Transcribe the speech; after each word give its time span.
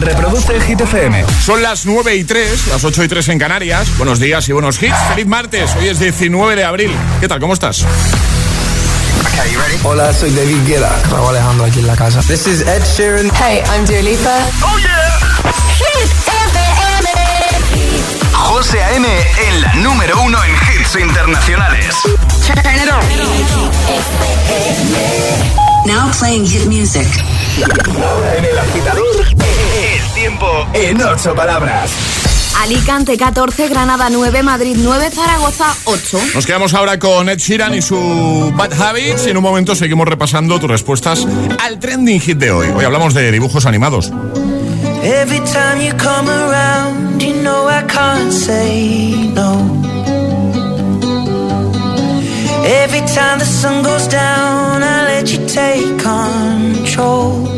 Reproduce 0.00 0.60
Hit 0.60 0.80
FM. 0.80 1.24
Son 1.44 1.60
las 1.62 1.84
9 1.86 2.14
y 2.16 2.24
3, 2.24 2.68
las 2.68 2.84
8 2.84 3.04
y 3.04 3.08
3 3.08 3.28
en 3.28 3.38
Canarias. 3.38 3.96
Buenos 3.96 4.18
días 4.20 4.48
y 4.48 4.52
buenos 4.52 4.82
hits. 4.82 4.94
Feliz 5.08 5.26
martes. 5.26 5.70
Hoy 5.78 5.88
es 5.88 5.98
19 5.98 6.56
de 6.56 6.64
abril. 6.64 6.90
¿Qué 7.20 7.28
tal? 7.28 7.40
¿Cómo 7.40 7.52
estás? 7.54 7.84
Hola, 9.84 10.12
soy 10.12 10.30
David 10.30 10.66
Guetta. 10.66 10.90
Raúl 11.10 11.28
Alejandro 11.30 11.64
aquí 11.66 11.78
en 11.80 11.86
la 11.86 11.96
casa. 11.96 12.20
This 12.22 12.46
is 12.46 12.60
Ed 12.62 12.82
Sheeran. 12.96 13.30
Hey, 13.34 13.62
I'm 13.72 13.84
Dua 13.86 14.02
Lipa. 14.02 14.38
Oh 14.62 14.78
yeah. 14.78 15.18
Hit 15.78 16.10
FM. 16.26 17.08
José 18.32 18.82
A.M. 18.82 19.06
en 19.48 19.60
la 19.60 19.74
número 19.74 20.20
uno 20.22 20.38
en 20.44 20.54
hits 20.54 20.96
internacionales. 20.96 21.94
Turn 22.46 22.58
it 22.58 22.90
on. 22.90 23.02
Now 25.86 26.10
playing 26.18 26.46
hit 26.46 26.66
music. 26.66 27.06
En 28.36 28.44
el 28.44 28.58
agitador, 28.58 29.04
el 29.76 30.14
tiempo 30.14 30.66
en 30.72 31.02
ocho 31.02 31.34
palabras. 31.34 31.90
Alicante 32.62 33.16
14, 33.16 33.68
Granada 33.68 34.08
9, 34.10 34.42
Madrid 34.42 34.76
9, 34.78 35.10
Zaragoza 35.10 35.74
8. 35.84 36.18
Nos 36.34 36.44
quedamos 36.46 36.74
ahora 36.74 36.98
con 36.98 37.28
Ed 37.28 37.38
Sheeran 37.38 37.74
y 37.74 37.82
su 37.82 38.52
Bad 38.56 38.72
Habits 38.80 39.26
y 39.26 39.30
en 39.30 39.36
un 39.36 39.42
momento 39.42 39.74
seguimos 39.76 40.08
repasando 40.08 40.58
tus 40.58 40.68
respuestas 40.70 41.26
al 41.60 41.78
trending 41.78 42.20
hit 42.20 42.38
de 42.38 42.50
hoy. 42.50 42.68
Hoy 42.74 42.84
hablamos 42.84 43.14
de 43.14 43.30
dibujos 43.30 43.66
animados. 43.66 44.10
Every 45.02 45.40
time 45.40 45.80
you 45.80 45.92
come 45.96 46.28
around, 46.28 47.22
you 47.22 47.34
know 47.42 47.68
I 47.68 47.84
can't 47.86 48.32
say 48.32 49.30
no. 49.34 49.88
Every 52.64 53.00
time 53.14 53.38
the 53.38 53.46
sun 53.46 53.82
goes 53.82 54.08
down, 54.08 54.82
I 54.82 55.04
let 55.06 55.32
you 55.32 55.46
take 55.46 55.96
control. 56.02 57.57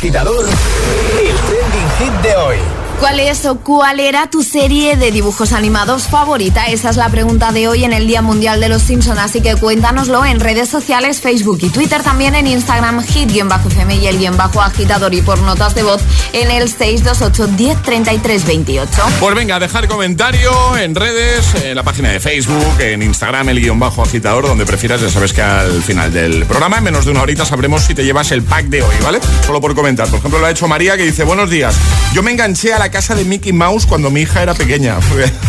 Agitador, 0.00 0.46
el 0.46 1.36
trending 1.46 1.90
hit 1.98 2.22
de 2.22 2.36
hoy. 2.36 2.89
¿Cuál 3.00 3.18
es 3.18 3.44
o 3.46 3.56
cuál 3.56 3.98
era 3.98 4.28
tu 4.28 4.42
serie 4.42 4.94
de 4.94 5.10
dibujos 5.10 5.54
animados 5.54 6.02
favorita? 6.02 6.66
Esa 6.66 6.90
es 6.90 6.98
la 6.98 7.08
pregunta 7.08 7.50
de 7.50 7.66
hoy 7.66 7.84
en 7.84 7.94
el 7.94 8.06
Día 8.06 8.20
Mundial 8.20 8.60
de 8.60 8.68
los 8.68 8.82
Simpson, 8.82 9.18
así 9.18 9.40
que 9.40 9.56
cuéntanoslo 9.56 10.22
en 10.26 10.38
redes 10.38 10.68
sociales, 10.68 11.22
Facebook 11.22 11.60
y 11.62 11.70
Twitter, 11.70 12.02
también 12.02 12.34
en 12.34 12.46
Instagram, 12.46 13.02
hit-fm 13.02 13.96
y 13.96 14.06
el 14.06 14.18
guion 14.18 14.36
bajo 14.36 14.60
agitador 14.60 15.14
y 15.14 15.22
por 15.22 15.40
notas 15.40 15.74
de 15.74 15.82
voz 15.82 16.02
en 16.34 16.50
el 16.50 16.70
628-103328. 16.70 18.86
Pues 19.18 19.34
venga, 19.34 19.58
dejar 19.58 19.88
comentario 19.88 20.76
en 20.76 20.94
redes, 20.94 21.54
en 21.64 21.76
la 21.76 21.82
página 21.82 22.10
de 22.10 22.20
Facebook, 22.20 22.80
en 22.80 23.02
Instagram, 23.02 23.48
el 23.48 23.62
guion 23.62 23.78
bajo 23.78 24.02
agitador, 24.02 24.46
donde 24.46 24.66
prefieras. 24.66 25.00
Ya 25.00 25.08
sabes 25.08 25.32
que 25.32 25.40
al 25.40 25.82
final 25.82 26.12
del 26.12 26.44
programa, 26.44 26.76
en 26.76 26.84
menos 26.84 27.06
de 27.06 27.12
una 27.12 27.22
horita, 27.22 27.46
sabremos 27.46 27.82
si 27.82 27.94
te 27.94 28.04
llevas 28.04 28.30
el 28.30 28.42
pack 28.42 28.66
de 28.66 28.82
hoy, 28.82 28.94
¿vale? 29.02 29.20
Solo 29.46 29.62
por 29.62 29.74
comentar. 29.74 30.06
Por 30.08 30.18
ejemplo, 30.18 30.38
lo 30.38 30.44
ha 30.44 30.50
hecho 30.50 30.68
María 30.68 30.98
que 30.98 31.04
dice: 31.04 31.24
Buenos 31.24 31.48
días. 31.48 31.74
Yo 32.12 32.22
me 32.22 32.30
enganché 32.30 32.74
a 32.74 32.78
la 32.78 32.89
casa 32.90 33.14
de 33.14 33.24
Mickey 33.24 33.52
Mouse 33.52 33.86
cuando 33.86 34.10
mi 34.10 34.22
hija 34.22 34.42
era 34.42 34.54
pequeña. 34.54 34.98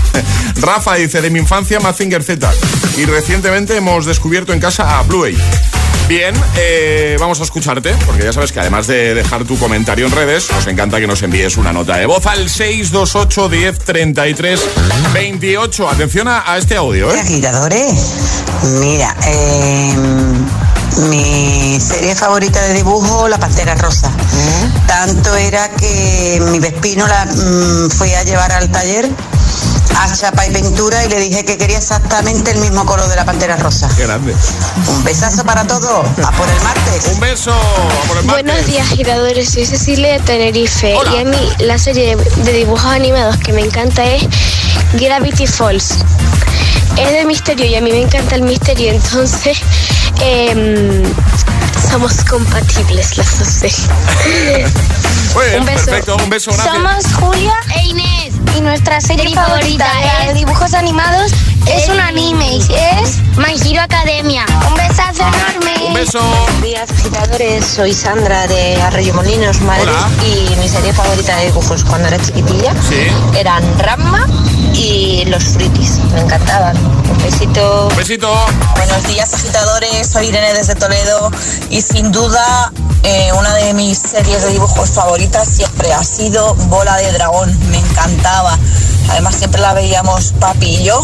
Rafa 0.55 0.95
dice: 0.95 1.21
De 1.21 1.29
mi 1.29 1.39
infancia, 1.39 1.79
Mazinger 1.79 2.23
Z. 2.23 2.51
Y 2.97 3.05
recientemente 3.05 3.75
hemos 3.75 4.05
descubierto 4.05 4.53
en 4.53 4.59
casa 4.59 4.99
a 4.99 5.03
Bluey. 5.03 5.37
Bien, 6.07 6.35
eh, 6.57 7.15
vamos 7.19 7.39
a 7.39 7.43
escucharte, 7.43 7.95
porque 8.05 8.23
ya 8.23 8.33
sabes 8.33 8.51
que 8.51 8.59
además 8.59 8.85
de 8.85 9.13
dejar 9.13 9.45
tu 9.45 9.57
comentario 9.57 10.05
en 10.05 10.11
redes, 10.11 10.51
nos 10.51 10.67
encanta 10.67 10.99
que 10.99 11.07
nos 11.07 11.21
envíes 11.23 11.55
una 11.55 11.71
nota 11.71 11.95
de 11.95 12.05
voz 12.05 12.25
al 12.25 12.49
628 12.49 13.47
10 13.47 13.79
33 13.79 14.59
28. 15.13 15.89
Atención 15.89 16.27
a, 16.27 16.57
este 16.57 16.75
audio, 16.75 17.13
¿eh? 17.13 17.19
Agitadores, 17.19 18.43
mira, 18.81 19.15
eh, 19.25 19.95
mi 20.97 21.79
serie 21.79 22.15
favorita 22.15 22.61
de 22.61 22.73
dibujo, 22.73 23.27
La 23.27 23.37
Pantera 23.37 23.75
Rosa. 23.75 24.11
Tanto 24.87 25.35
era 25.35 25.69
que 25.69 26.41
mi 26.51 26.59
vecino 26.59 27.07
la 27.07 27.25
mm, 27.25 27.89
fue 27.91 28.15
a 28.15 28.23
llevar 28.23 28.51
al 28.51 28.69
taller 28.71 29.09
a 29.97 30.13
chapa 30.13 30.45
y 30.47 30.51
pintura 30.51 31.03
y 31.05 31.09
le 31.09 31.19
dije 31.19 31.45
que 31.45 31.57
quería 31.57 31.77
exactamente 31.77 32.51
el 32.51 32.59
mismo 32.59 32.85
color 32.85 33.07
de 33.07 33.15
la 33.15 33.25
pantera 33.25 33.55
rosa. 33.57 33.89
Qué 33.95 34.03
grande. 34.03 34.35
Un 34.87 35.03
besazo 35.03 35.43
para 35.43 35.65
todos. 35.65 36.05
A 36.23 36.31
por 36.31 36.49
el 36.49 36.61
martes. 36.61 37.07
Un 37.13 37.19
beso. 37.19 37.51
A 37.51 38.07
por 38.07 38.17
el 38.17 38.25
martes. 38.25 38.45
Buenos 38.45 38.65
días, 38.65 38.87
giradores. 38.87 39.49
Soy 39.49 39.65
Cecilia 39.65 40.13
de 40.13 40.19
Tenerife. 40.19 40.95
Hola. 40.95 41.15
Y 41.15 41.17
a 41.19 41.25
mí 41.25 41.49
la 41.59 41.77
serie 41.77 42.15
de 42.15 42.53
dibujos 42.53 42.85
animados 42.85 43.37
que 43.37 43.53
me 43.53 43.61
encanta 43.61 44.03
es 44.03 44.23
Gravity 44.93 45.47
Falls. 45.47 45.97
Es 46.97 47.11
de 47.11 47.25
misterio 47.25 47.65
y 47.65 47.75
a 47.75 47.81
mí 47.81 47.91
me 47.91 48.01
encanta 48.01 48.35
el 48.35 48.41
misterio, 48.43 48.91
entonces 48.91 49.59
em, 50.21 51.03
somos 51.89 52.23
compatibles 52.25 53.17
las 53.17 53.39
dos 53.39 53.47
series. 53.47 53.87
Muy 55.33 55.45
bien, 55.45 55.59
Un 55.61 55.65
beso. 55.65 55.85
perfecto. 55.85 56.17
Un 56.17 56.29
beso, 56.29 56.51
gracias. 56.51 56.75
Somos 56.75 57.05
Julia 57.19 57.53
e 57.75 57.87
Inés 57.87 58.33
y 58.57 58.61
nuestra 58.61 58.99
serie 58.99 59.25
Mi 59.25 59.33
favorita 59.33 59.85
favorita 59.85 60.25
de 60.27 60.33
dibujos 60.33 60.73
animados 60.73 61.31
es 61.67 61.87
un 61.89 61.99
anime 61.99 62.55
y 62.55 62.59
es 62.59 63.17
My 63.37 63.55
Hero 63.65 63.81
Academia. 63.81 64.45
Un 64.67 64.75
besazo 64.75 65.23
enorme. 65.23 65.87
Un 65.87 65.93
beso. 65.93 66.19
Buenos 66.19 66.61
días, 66.61 66.91
agitadores. 66.91 67.65
Soy 67.65 67.93
Sandra 67.93 68.45
de 68.47 68.81
Arroyomolinos, 68.81 69.61
Madrid. 69.61 69.87
Hola. 69.89 70.09
Y 70.27 70.55
mi 70.57 70.67
serie 70.67 70.91
favorita 70.93 71.35
de 71.37 71.45
dibujos 71.45 71.83
cuando 71.85 72.07
era 72.09 72.19
chiquitilla 72.19 72.73
Sí. 72.87 73.07
eran 73.37 73.63
Ramma 73.79 74.00
y 74.00 74.00
los 75.31 75.43
Fruitis. 75.45 75.97
Me 76.13 76.21
encantaban. 76.21 76.75
Un 76.77 77.17
besito. 77.23 77.87
Un 77.87 77.95
besito. 77.95 78.29
Buenos 78.75 79.03
días 79.07 79.33
agitadores, 79.33 80.07
soy 80.07 80.27
Irene 80.27 80.53
desde 80.53 80.75
Toledo 80.75 81.31
y 81.69 81.81
sin 81.81 82.11
duda 82.11 82.71
eh, 83.03 83.31
una 83.37 83.53
de 83.55 83.73
mis 83.73 83.97
series 83.97 84.43
de 84.43 84.49
dibujos 84.49 84.89
favoritas 84.91 85.47
siempre 85.47 85.93
ha 85.93 86.03
sido 86.03 86.53
Bola 86.67 86.97
de 86.97 87.11
Dragón, 87.13 87.57
me 87.69 87.77
encantaba. 87.77 88.57
Además 89.09 89.35
siempre 89.35 89.61
la 89.61 89.73
veíamos 89.73 90.33
papi 90.39 90.67
y 90.67 90.83
yo 90.83 91.01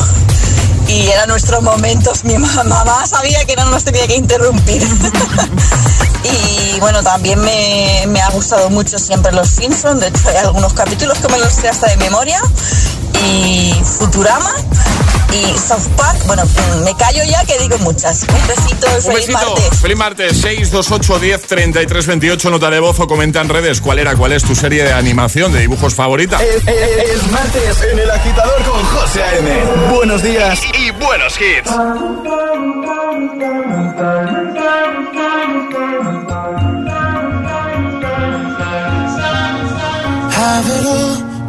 y 0.89 1.07
eran 1.07 1.27
nuestros 1.29 1.61
momentos, 1.63 2.23
mi 2.25 2.37
ma- 2.37 2.63
mamá 2.65 3.05
sabía 3.07 3.43
que 3.45 3.55
no 3.55 3.65
nos 3.69 3.83
tenía 3.85 4.07
que 4.07 4.15
interrumpir. 4.15 4.81
y 6.23 6.79
bueno, 6.79 7.01
también 7.01 7.39
me, 7.39 8.03
me 8.07 8.21
ha 8.21 8.29
gustado 8.29 8.69
mucho 8.69 8.99
siempre 8.99 9.31
Los 9.31 9.47
Simpsons, 9.49 10.01
de 10.01 10.07
hecho 10.07 10.29
hay 10.29 10.37
algunos 10.37 10.73
capítulos 10.73 11.17
que 11.19 11.27
me 11.29 11.37
los 11.39 11.53
sé 11.53 11.69
hasta 11.69 11.87
de 11.87 11.97
memoria 11.97 12.41
y 13.25 13.73
Futurama. 13.83 14.51
Y 15.33 15.57
South 15.57 15.87
Park, 15.97 16.17
bueno, 16.25 16.43
mm, 16.45 16.83
me 16.85 16.95
callo 16.95 17.21
ya 17.29 17.43
que 17.45 17.59
digo 17.59 17.77
muchas. 17.79 18.21
Un 18.23 18.47
besito 18.47 18.87
Un 18.95 19.01
feliz 19.03 19.27
besito. 19.27 19.33
martes. 19.33 19.79
Feliz 19.81 19.97
martes. 19.97 20.31
628 20.41 21.19
10 21.19 21.41
33 21.41 22.07
28. 22.07 22.49
Nota 22.49 22.69
de 22.69 22.79
voz 22.79 22.99
o 22.99 23.07
comenta 23.07 23.41
en 23.41 23.49
redes 23.49 23.81
cuál 23.81 23.99
era, 23.99 24.15
cuál 24.15 24.31
es 24.31 24.43
tu 24.43 24.55
serie 24.55 24.83
de 24.83 24.93
animación, 24.93 25.51
de 25.51 25.59
dibujos 25.59 25.93
favorita. 25.93 26.41
Es, 26.41 26.65
es- 26.65 27.09
es 27.11 27.31
martes 27.31 27.81
en 27.91 27.99
el 27.99 28.09
agitador 28.09 28.63
con 28.63 28.83
José 28.85 29.21
A.M. 29.23 29.49
Buenos 29.93 30.23
días 30.23 30.59
y 30.79 30.91
buenos 30.91 31.33
hits. 31.39 31.69
Have 40.39 40.65
it 40.67 40.85
all, 40.85 41.26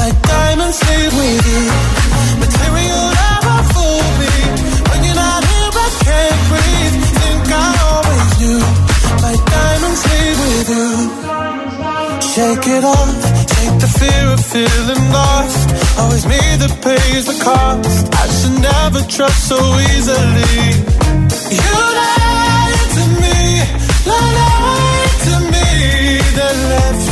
My 0.00 0.10
diamonds 0.32 0.78
leave 0.88 1.14
with 1.20 1.44
you. 1.52 1.64
Material 2.44 3.04
never 3.22 3.56
fool 3.72 4.02
me. 4.20 4.34
When 4.88 5.00
you're 5.04 5.20
not 5.26 5.42
here, 5.50 5.72
I 5.86 5.88
can't 6.06 6.40
breathe. 6.50 6.96
Think 7.20 7.46
I 7.52 7.68
always 7.90 8.28
knew. 8.40 8.60
My 9.24 9.34
diamonds 9.54 10.02
leave 10.10 10.38
with 10.44 10.68
you. 10.76 10.88
Shake 12.32 12.66
it 12.76 12.84
off. 12.84 13.12
Take 13.54 13.76
the 13.84 13.90
fear 13.98 14.24
of 14.34 14.40
feeling 14.52 15.04
lost. 15.12 15.68
Always 15.98 16.24
me 16.26 16.40
that 16.62 16.74
pays 16.82 17.24
the 17.26 17.36
cost. 17.44 18.04
I 18.22 18.26
should 18.36 18.58
never 18.72 19.00
trust 19.14 19.48
so 19.48 19.58
easily. 19.92 20.56
You 21.60 21.74
lied 22.00 22.88
to 22.96 23.04
me, 23.22 23.38
lied 24.08 25.14
to 25.28 25.34
me. 25.52 25.68
Then 26.38 26.56
left 26.72 27.11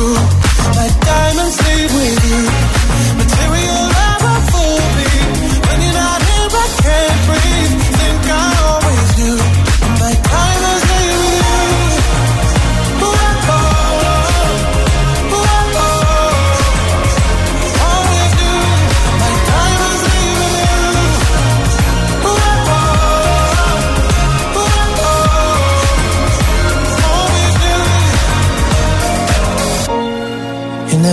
So 0.00 0.39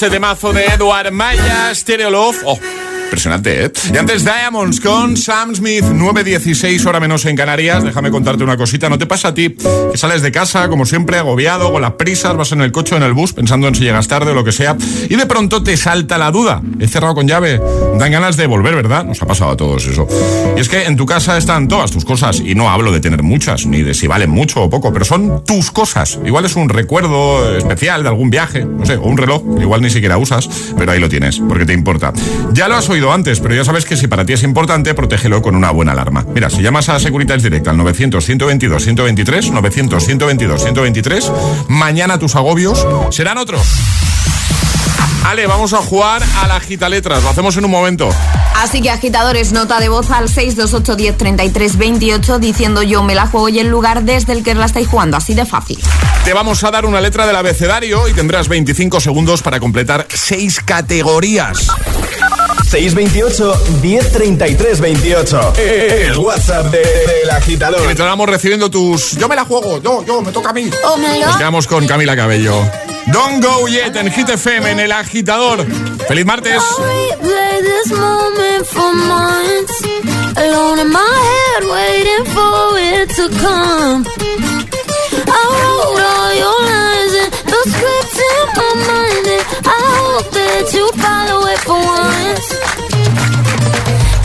Este 0.00 0.10
temazo 0.10 0.52
de 0.52 0.64
Edward 0.64 1.10
Maya, 1.10 1.74
Stereo 1.74 2.08
Love. 2.08 2.36
Oh, 2.44 2.56
impresionante, 3.06 3.64
¿eh? 3.64 3.72
Y 3.92 3.96
antes 3.96 4.22
Diamonds 4.22 4.80
con 4.80 5.16
Sam 5.16 5.56
Smith, 5.56 5.82
9.16 5.82 6.86
hora 6.86 7.00
menos 7.00 7.24
en 7.24 7.34
Canarias. 7.34 7.82
Déjame 7.82 8.12
contarte 8.12 8.44
una 8.44 8.56
cosita. 8.56 8.88
¿No 8.88 8.96
te 8.96 9.06
pasa 9.06 9.28
a 9.28 9.34
ti 9.34 9.56
que 9.90 9.98
sales 9.98 10.22
de 10.22 10.30
casa, 10.30 10.68
como 10.68 10.86
siempre, 10.86 11.18
agobiado, 11.18 11.72
con 11.72 11.82
las 11.82 11.94
prisas, 11.94 12.36
vas 12.36 12.52
en 12.52 12.60
el 12.60 12.70
coche 12.70 12.94
o 12.94 12.98
en 12.98 13.02
el 13.02 13.12
bus, 13.12 13.32
pensando 13.32 13.66
en 13.66 13.74
si 13.74 13.82
llegas 13.82 14.06
tarde 14.06 14.30
o 14.30 14.34
lo 14.34 14.44
que 14.44 14.52
sea, 14.52 14.76
y 15.08 15.16
de 15.16 15.26
pronto 15.26 15.64
te 15.64 15.76
salta 15.76 16.16
la 16.16 16.30
duda? 16.30 16.62
He 16.78 16.86
cerrado 16.86 17.16
con 17.16 17.26
llave. 17.26 17.60
Dan 17.98 18.12
ganas 18.12 18.36
de 18.36 18.46
volver, 18.46 18.76
¿verdad? 18.76 19.04
Nos 19.04 19.20
ha 19.22 19.26
pasado 19.26 19.50
a 19.50 19.56
todos 19.56 19.84
eso. 19.86 20.06
Y 20.56 20.60
es 20.60 20.68
que 20.68 20.84
en 20.84 20.96
tu 20.96 21.04
casa 21.04 21.36
están 21.36 21.66
todas 21.66 21.90
tus 21.90 22.04
cosas, 22.04 22.38
y 22.38 22.54
no 22.54 22.70
hablo 22.70 22.92
de 22.92 23.00
tener 23.00 23.24
muchas, 23.24 23.66
ni 23.66 23.82
de 23.82 23.92
si 23.92 24.06
valen 24.06 24.30
mucho 24.30 24.62
o 24.62 24.70
poco, 24.70 24.92
pero 24.92 25.04
son 25.04 25.42
tus 25.44 25.72
cosas. 25.72 26.18
Igual 26.24 26.44
es 26.44 26.54
un 26.54 26.68
recuerdo 26.68 27.56
especial 27.56 28.04
de 28.04 28.08
algún 28.08 28.30
viaje, 28.30 28.64
no 28.64 28.86
sé, 28.86 28.96
o 28.96 29.02
un 29.02 29.16
reloj, 29.16 29.42
igual 29.60 29.82
ni 29.82 29.90
siquiera 29.90 30.16
usas, 30.16 30.48
pero 30.76 30.92
ahí 30.92 31.00
lo 31.00 31.08
tienes, 31.08 31.40
porque 31.40 31.66
te 31.66 31.72
importa. 31.72 32.12
Ya 32.52 32.68
lo 32.68 32.76
has 32.76 32.88
oído 32.88 33.12
antes, 33.12 33.40
pero 33.40 33.54
ya 33.54 33.64
sabes 33.64 33.84
que 33.84 33.96
si 33.96 34.06
para 34.06 34.24
ti 34.24 34.34
es 34.34 34.44
importante, 34.44 34.94
protégelo 34.94 35.42
con 35.42 35.56
una 35.56 35.72
buena 35.72 35.90
alarma. 35.92 36.24
Mira, 36.32 36.50
si 36.50 36.62
llamas 36.62 36.88
a 36.88 37.00
Securitas 37.00 37.42
Direct 37.42 37.66
al 37.66 37.76
900-122-123, 37.78 39.52
900-122-123, 39.52 41.66
mañana 41.68 42.18
tus 42.18 42.36
agobios 42.36 42.86
serán 43.10 43.38
otros. 43.38 43.66
Ale, 45.24 45.46
vamos 45.46 45.72
a 45.72 45.78
jugar 45.78 46.22
a 46.42 46.46
la 46.46 46.58
gita 46.60 46.88
letras. 46.88 47.22
Lo 47.22 47.28
hacemos 47.28 47.56
en 47.56 47.64
un 47.64 47.70
momento. 47.70 48.08
Así 48.56 48.80
que 48.80 48.90
agitadores, 48.90 49.52
nota 49.52 49.78
de 49.78 49.88
voz 49.88 50.10
al 50.10 50.28
628 50.28 50.96
10 50.96 51.76
28 51.76 52.38
diciendo 52.38 52.82
yo 52.82 53.02
me 53.02 53.14
la 53.14 53.26
juego 53.26 53.48
y 53.48 53.58
el 53.60 53.68
lugar 53.68 54.02
desde 54.02 54.32
el 54.32 54.42
que 54.42 54.54
la 54.54 54.66
estáis 54.66 54.88
jugando. 54.88 55.16
Así 55.16 55.34
de 55.34 55.46
fácil. 55.46 55.78
Te 56.24 56.32
vamos 56.32 56.64
a 56.64 56.70
dar 56.70 56.86
una 56.86 57.00
letra 57.00 57.26
del 57.26 57.36
abecedario 57.36 58.08
y 58.08 58.14
tendrás 58.14 58.48
25 58.48 59.00
segundos 59.00 59.42
para 59.42 59.60
completar 59.60 60.06
6 60.12 60.60
categorías. 60.64 61.68
628 62.68 63.80
1033 63.80 64.80
28. 64.80 65.52
El 65.56 66.18
WhatsApp 66.18 66.66
del 66.66 66.82
de, 66.82 67.32
agitador. 67.32 67.82
Mientras 67.84 68.08
vamos 68.08 68.28
recibiendo 68.28 68.70
tus. 68.70 69.12
Yo 69.12 69.28
me 69.28 69.36
la 69.36 69.44
juego, 69.44 69.80
yo, 69.82 70.04
yo, 70.04 70.20
me 70.20 70.32
toca 70.32 70.50
a 70.50 70.52
mí. 70.52 70.70
Oh, 70.84 70.96
Nos 70.96 71.36
quedamos 71.36 71.66
con 71.66 71.86
Camila 71.86 72.16
Cabello. 72.16 72.62
Don't 73.12 73.40
go 73.40 73.66
yet 73.66 73.96
en 73.96 74.10
Hit 74.10 74.28
FM 74.28 74.70
en 74.70 74.80
el 74.80 74.92
agitador. 74.92 75.64
¡Feliz 76.06 76.26
martes! 76.26 76.62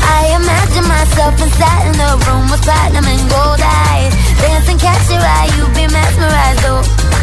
I 0.06 0.36
imagine 0.36 0.88
myself 0.88 1.42
inside 1.42 1.88
in 1.88 1.96
the 1.98 2.12
room 2.28 2.52
with 2.52 2.62
platinum 2.62 3.06
and 3.06 3.30
gold 3.30 3.62
eyes, 3.62 4.14
dancing, 4.42 4.78
catch 4.78 5.10
your 5.10 5.20
be 5.74 5.88
mesmerized. 5.88 7.23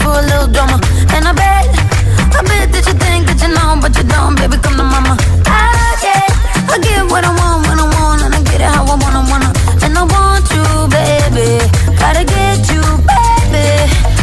for 0.00 0.12
a 0.16 0.22
little 0.22 0.48
drama. 0.48 0.76
And 1.14 1.24
I 1.28 1.32
bet, 1.32 1.66
I 2.36 2.40
bet 2.42 2.66
that 2.72 2.84
you 2.88 2.94
think 2.96 3.28
that 3.28 3.38
you 3.44 3.50
know, 3.52 3.76
but 3.80 3.92
you 3.96 4.04
don't, 4.04 4.34
baby. 4.36 4.56
Come 4.64 4.76
to 4.80 4.84
mama. 4.84 5.14
Ah, 5.46 5.52
I 5.52 5.94
get, 6.04 6.30
I 6.72 6.76
get 6.80 7.02
what 7.12 7.24
I 7.24 7.32
want 7.36 7.68
when 7.68 7.78
I 7.78 7.86
want, 7.96 8.20
and 8.24 8.34
I 8.34 8.40
get 8.42 8.60
it 8.60 8.70
how 8.70 8.84
I 8.84 8.96
wanna, 8.96 9.22
wanna. 9.30 9.50
And 9.84 9.92
I 9.96 10.04
want 10.04 10.44
you, 10.54 10.64
baby. 10.88 11.48
Gotta 12.00 12.24
get 12.24 12.58
you, 12.72 12.82
baby. 13.04 13.68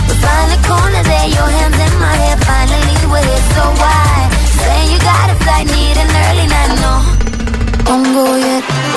We 0.08 0.14
find 0.24 0.50
the 0.54 0.60
corner 0.66 1.04
there, 1.06 1.30
your 1.38 1.50
hands 1.58 1.78
in 1.78 1.94
my 2.02 2.14
hair. 2.22 2.38
Finally, 2.48 2.98
we're 3.12 3.26
here, 3.26 3.46
so 3.54 3.64
why? 3.82 4.30
Saying 4.58 4.88
you 4.94 5.00
gotta 5.00 5.36
fly, 5.44 5.62
need 5.64 5.98
an 6.02 6.10
early 6.26 6.48
night, 6.50 6.72
no. 6.82 6.94
Don't 7.86 8.06
go 8.14 8.26
yet. 8.36 8.97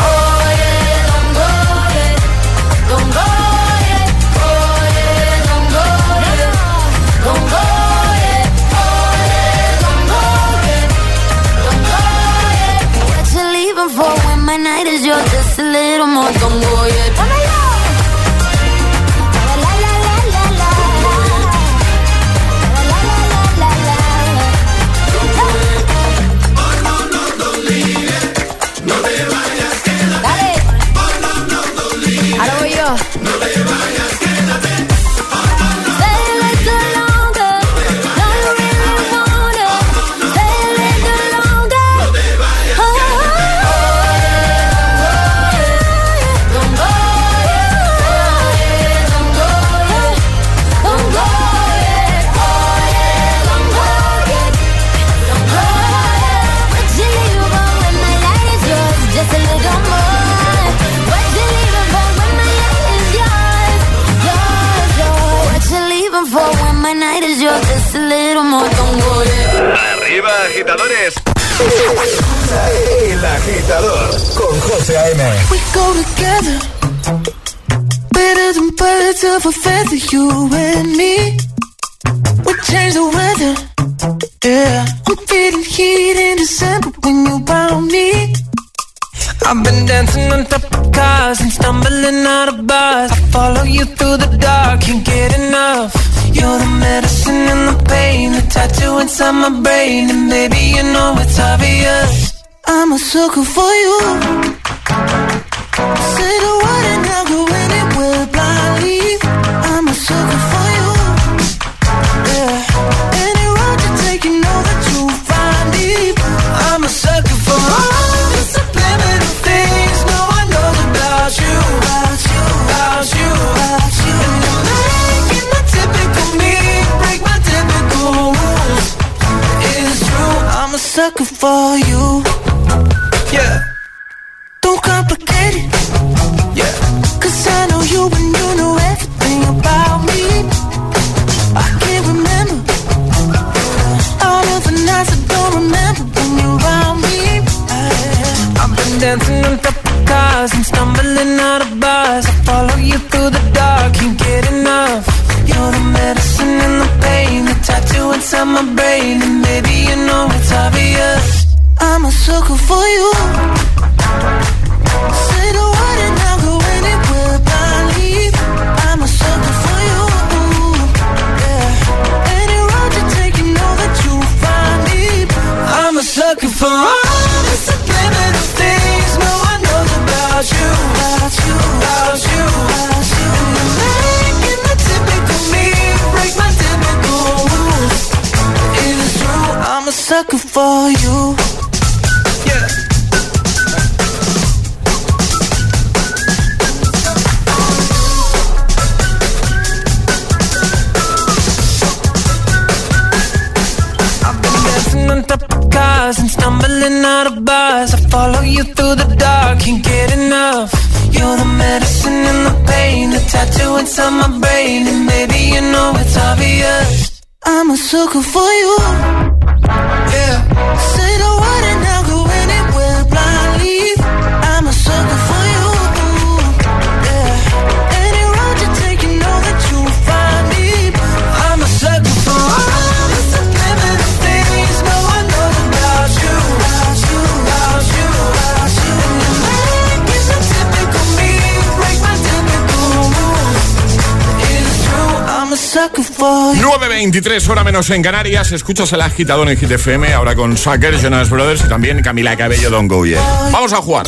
9.23 245.88 247.48
hora 247.48 247.64
menos 247.64 247.88
en 247.88 248.02
Canarias. 248.02 248.52
Escuchas 248.52 248.92
el 248.92 249.00
agitador 249.00 249.48
en 249.48 249.56
Hit 249.56 249.70
FM, 249.70 250.12
ahora 250.12 250.34
con 250.34 250.56
Sucker, 250.58 251.00
Jonas 251.00 251.30
Brothers 251.30 251.64
y 251.64 251.68
también 251.68 252.02
Camila 252.02 252.36
Cabello, 252.36 252.68
Don 252.68 252.86
Go 252.86 253.06
Yeah. 253.06 253.20
Vamos 253.50 253.72
a 253.72 253.76
jugar. 253.76 254.06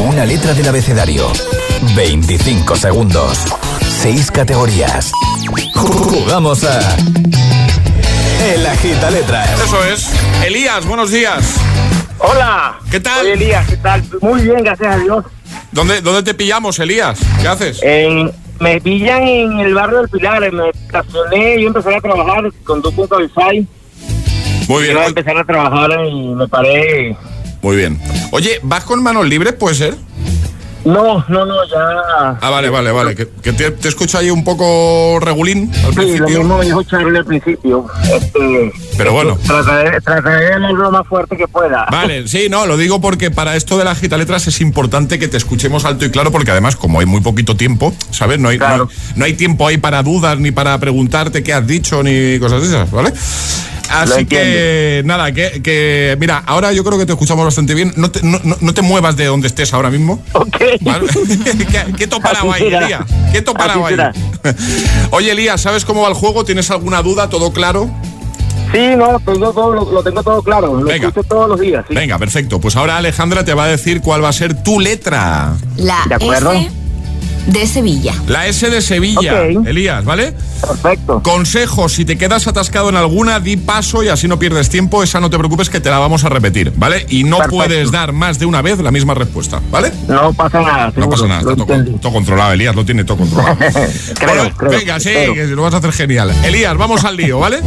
Una 0.00 0.24
letra 0.26 0.54
del 0.54 0.66
abecedario. 0.68 1.30
25 1.94 2.74
segundos. 2.74 3.38
6 4.02 4.30
categorías. 4.32 5.12
Jugamos 5.74 6.64
a. 6.64 6.96
El 8.52 8.66
agita 8.66 9.10
letras. 9.10 9.48
Eso 9.64 9.84
es. 9.84 10.08
Elías, 10.44 10.84
buenos 10.84 11.12
días. 11.12 11.44
Hola. 12.18 12.76
¿Qué 12.90 12.98
tal? 12.98 13.20
Soy 13.20 13.30
Elías, 13.32 13.68
¿qué 13.68 13.76
tal? 13.76 14.02
Muy 14.20 14.42
bien, 14.42 14.64
gracias 14.64 14.94
a 14.94 14.98
Dios. 14.98 15.24
¿Dónde, 15.70 16.00
¿Dónde 16.00 16.22
te 16.24 16.34
pillamos, 16.34 16.78
Elías? 16.80 17.18
¿Qué 17.40 17.46
haces? 17.48 17.78
En- 17.82 18.32
me 18.60 18.80
pillan 18.80 19.22
en 19.22 19.60
el 19.60 19.74
barrio 19.74 19.98
del 19.98 20.08
Pilar, 20.08 20.52
me 20.52 20.70
estacioné 20.70 21.60
y 21.60 21.66
empecé 21.66 21.94
a 21.94 22.00
trabajar, 22.00 22.50
conduzco 22.64 23.02
un 23.02 23.08
Cabify. 23.08 23.66
Muy 24.68 24.82
bien. 24.82 24.96
Iba 24.96 25.04
a 25.04 25.06
empezar 25.06 25.36
a 25.38 25.44
trabajar 25.44 25.90
y 26.06 26.28
me 26.34 26.48
paré. 26.48 27.16
Muy 27.62 27.76
bien. 27.76 28.00
Oye, 28.32 28.60
¿vas 28.62 28.84
con 28.84 29.02
manos 29.02 29.26
libres, 29.26 29.52
puede 29.54 29.74
ser? 29.74 29.94
No, 30.86 31.24
no, 31.28 31.44
no, 31.44 31.54
ya. 31.68 32.38
Ah, 32.40 32.48
vale, 32.50 32.70
vale, 32.70 32.92
vale. 32.92 33.14
Que, 33.16 33.28
que 33.42 33.52
te, 33.52 33.72
te 33.72 33.88
escucho 33.88 34.18
ahí 34.18 34.30
un 34.30 34.44
poco 34.44 35.18
regulín 35.20 35.70
al 35.74 35.80
Sí, 35.80 35.86
lo 35.88 35.92
principio. 35.94 36.38
mismo 36.38 36.58
me 36.58 36.64
dijo 36.64 36.82
Charlie 36.84 37.18
al 37.18 37.24
principio. 37.24 37.86
Este, 38.14 38.72
Pero 38.96 39.12
bueno. 39.12 39.36
trataré, 39.46 40.00
trataré 40.00 40.60
de 40.60 40.72
lo 40.72 40.90
más 40.92 41.04
fuerte 41.08 41.36
que 41.36 41.48
pueda. 41.48 41.86
Vale, 41.90 42.28
sí, 42.28 42.46
no, 42.48 42.66
lo 42.66 42.76
digo 42.76 43.00
porque 43.00 43.32
para 43.32 43.56
esto 43.56 43.76
de 43.78 43.84
la 43.84 43.96
gita 43.96 44.16
letras 44.16 44.46
es 44.46 44.60
importante 44.60 45.18
que 45.18 45.26
te 45.26 45.36
escuchemos 45.36 45.84
alto 45.84 46.04
y 46.04 46.10
claro, 46.10 46.30
porque 46.30 46.52
además, 46.52 46.76
como 46.76 47.00
hay 47.00 47.06
muy 47.06 47.20
poquito 47.20 47.56
tiempo, 47.56 47.92
¿sabes? 48.12 48.38
No 48.38 48.48
hay, 48.50 48.58
no, 48.58 48.66
hay- 48.66 48.80
no 49.16 49.24
hay 49.24 49.34
tiempo 49.34 49.66
ahí 49.66 49.78
para 49.78 50.04
dudas, 50.04 50.38
ni 50.38 50.52
para 50.52 50.78
preguntarte 50.78 51.42
qué 51.42 51.52
has 51.52 51.66
dicho, 51.66 52.02
ni 52.04 52.38
cosas 52.38 52.62
de 52.62 52.68
esas, 52.68 52.90
¿vale? 52.92 53.12
Así 53.90 54.26
que, 54.26 55.02
nada, 55.04 55.32
que, 55.32 55.62
que, 55.62 56.16
mira, 56.20 56.42
ahora 56.46 56.72
yo 56.72 56.84
creo 56.84 56.98
que 56.98 57.06
te 57.06 57.12
escuchamos 57.12 57.44
bastante 57.44 57.74
bien. 57.74 57.92
No 57.96 58.10
te, 58.10 58.22
no, 58.22 58.40
no- 58.42 58.56
no 58.60 58.74
te 58.74 58.82
muevas 58.82 59.16
de 59.16 59.26
donde 59.26 59.46
estés 59.48 59.72
ahora 59.72 59.90
mismo. 59.90 60.22
Ok. 60.32 60.56
¿Qué, 60.58 61.84
qué 61.96 62.06
toparao 62.06 62.52
ahí. 62.52 62.64
Elías? 62.64 63.02
¿Qué 63.32 63.42
toparao 63.42 63.86
ahí? 63.86 63.96
Oye, 65.10 65.32
Elías, 65.32 65.60
¿sabes 65.60 65.84
cómo 65.84 66.02
va 66.02 66.08
el 66.08 66.14
juego? 66.14 66.44
¿Tienes 66.44 66.70
alguna 66.70 67.02
duda? 67.02 67.28
¿Todo 67.28 67.52
claro? 67.52 67.90
Sí, 68.72 68.80
no, 68.96 69.20
tengo 69.24 69.52
todo, 69.52 69.72
lo, 69.72 69.90
lo 69.92 70.02
tengo 70.02 70.22
todo 70.22 70.42
claro. 70.42 70.74
Lo 70.80 70.84
Venga. 70.86 71.08
escucho 71.08 71.26
todos 71.28 71.48
los 71.48 71.60
días. 71.60 71.84
sí. 71.88 71.94
Venga, 71.94 72.18
perfecto. 72.18 72.60
Pues 72.60 72.74
ahora 72.76 72.96
Alejandra 72.96 73.44
te 73.44 73.54
va 73.54 73.64
a 73.64 73.68
decir 73.68 74.00
cuál 74.00 74.24
va 74.24 74.28
a 74.30 74.32
ser 74.32 74.62
tu 74.62 74.80
letra. 74.80 75.54
La 75.76 76.02
De 76.08 76.16
acuerdo. 76.16 76.52
S 76.52 76.70
de 77.46 77.66
Sevilla. 77.66 78.14
La 78.26 78.46
S 78.46 78.68
de 78.68 78.80
Sevilla. 78.80 79.44
Elías, 79.46 80.04
¿vale? 80.04 80.34
Perfecto. 80.60 81.22
Consejo, 81.22 81.88
si 81.88 82.04
te 82.04 82.18
quedas 82.18 82.46
atascado 82.46 82.88
en 82.88 82.96
alguna, 82.96 83.40
di 83.40 83.56
paso 83.56 84.02
y 84.02 84.08
así 84.08 84.28
no 84.28 84.38
pierdes 84.38 84.68
tiempo. 84.68 85.02
Esa 85.02 85.20
no 85.20 85.30
te 85.30 85.38
preocupes 85.38 85.70
que 85.70 85.80
te 85.80 85.90
la 85.90 85.98
vamos 85.98 86.24
a 86.24 86.28
repetir, 86.28 86.72
¿vale? 86.76 87.06
Y 87.08 87.24
no 87.24 87.38
Perfecto. 87.38 87.56
puedes 87.56 87.90
dar 87.90 88.12
más 88.12 88.38
de 88.38 88.46
una 88.46 88.62
vez 88.62 88.78
la 88.80 88.90
misma 88.90 89.14
respuesta, 89.14 89.60
¿vale? 89.70 89.92
No 90.08 90.32
pasa 90.32 90.60
nada. 90.60 90.86
No 90.86 90.92
seguro, 90.92 91.10
pasa 91.10 91.26
nada, 91.26 91.40
está 91.40 91.54
todo, 92.00 92.12
controlado, 92.12 92.52
Elías, 92.52 92.74
lo 92.74 92.84
tiene 92.84 93.04
todo 93.04 93.18
controlado. 93.18 93.56
Creo, 94.14 94.34
Bueno, 94.34 94.56
creo, 94.56 94.70
venga, 94.70 95.00
sí, 95.00 95.10
que 95.10 95.46
lo 95.46 95.62
vas 95.62 95.74
a 95.74 95.78
hacer 95.78 95.92
genial. 95.92 96.32
Elías, 96.44 96.76
vamos 96.76 97.04
al 97.04 97.16
lío, 97.16 97.38
¿vale? 97.38 97.60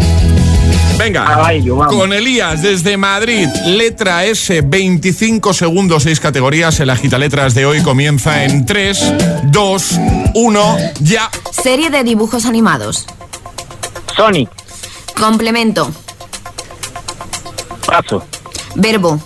Venga, 0.97 1.53
ello, 1.53 1.77
con 1.87 2.11
Elías 2.11 2.61
desde 2.61 2.97
Madrid, 2.97 3.47
letra 3.65 4.25
S, 4.25 4.61
25 4.61 5.53
segundos, 5.53 6.03
6 6.03 6.19
categorías. 6.19 6.77
El 6.81 6.89
agita 6.89 7.17
letras 7.17 7.53
de 7.53 7.65
hoy 7.65 7.81
comienza 7.81 8.43
en 8.43 8.65
3, 8.65 9.13
2, 9.45 9.68
1, 10.33 10.77
ya. 11.01 11.29
Serie 11.51 11.91
de 11.91 12.03
dibujos 12.03 12.45
animados. 12.45 13.05
Sonic. 14.15 14.49
Complemento. 15.19 15.91
Paso. 17.85 18.23
Verbo. 18.75 19.19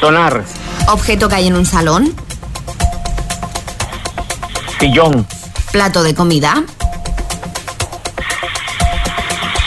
Sonar. 0.00 0.44
Objeto 0.88 1.28
que 1.28 1.34
hay 1.36 1.46
en 1.46 1.54
un 1.54 1.64
salón. 1.64 2.14
Sillón. 4.78 5.26
Plato 5.72 6.02
de 6.02 6.14
comida. 6.14 6.62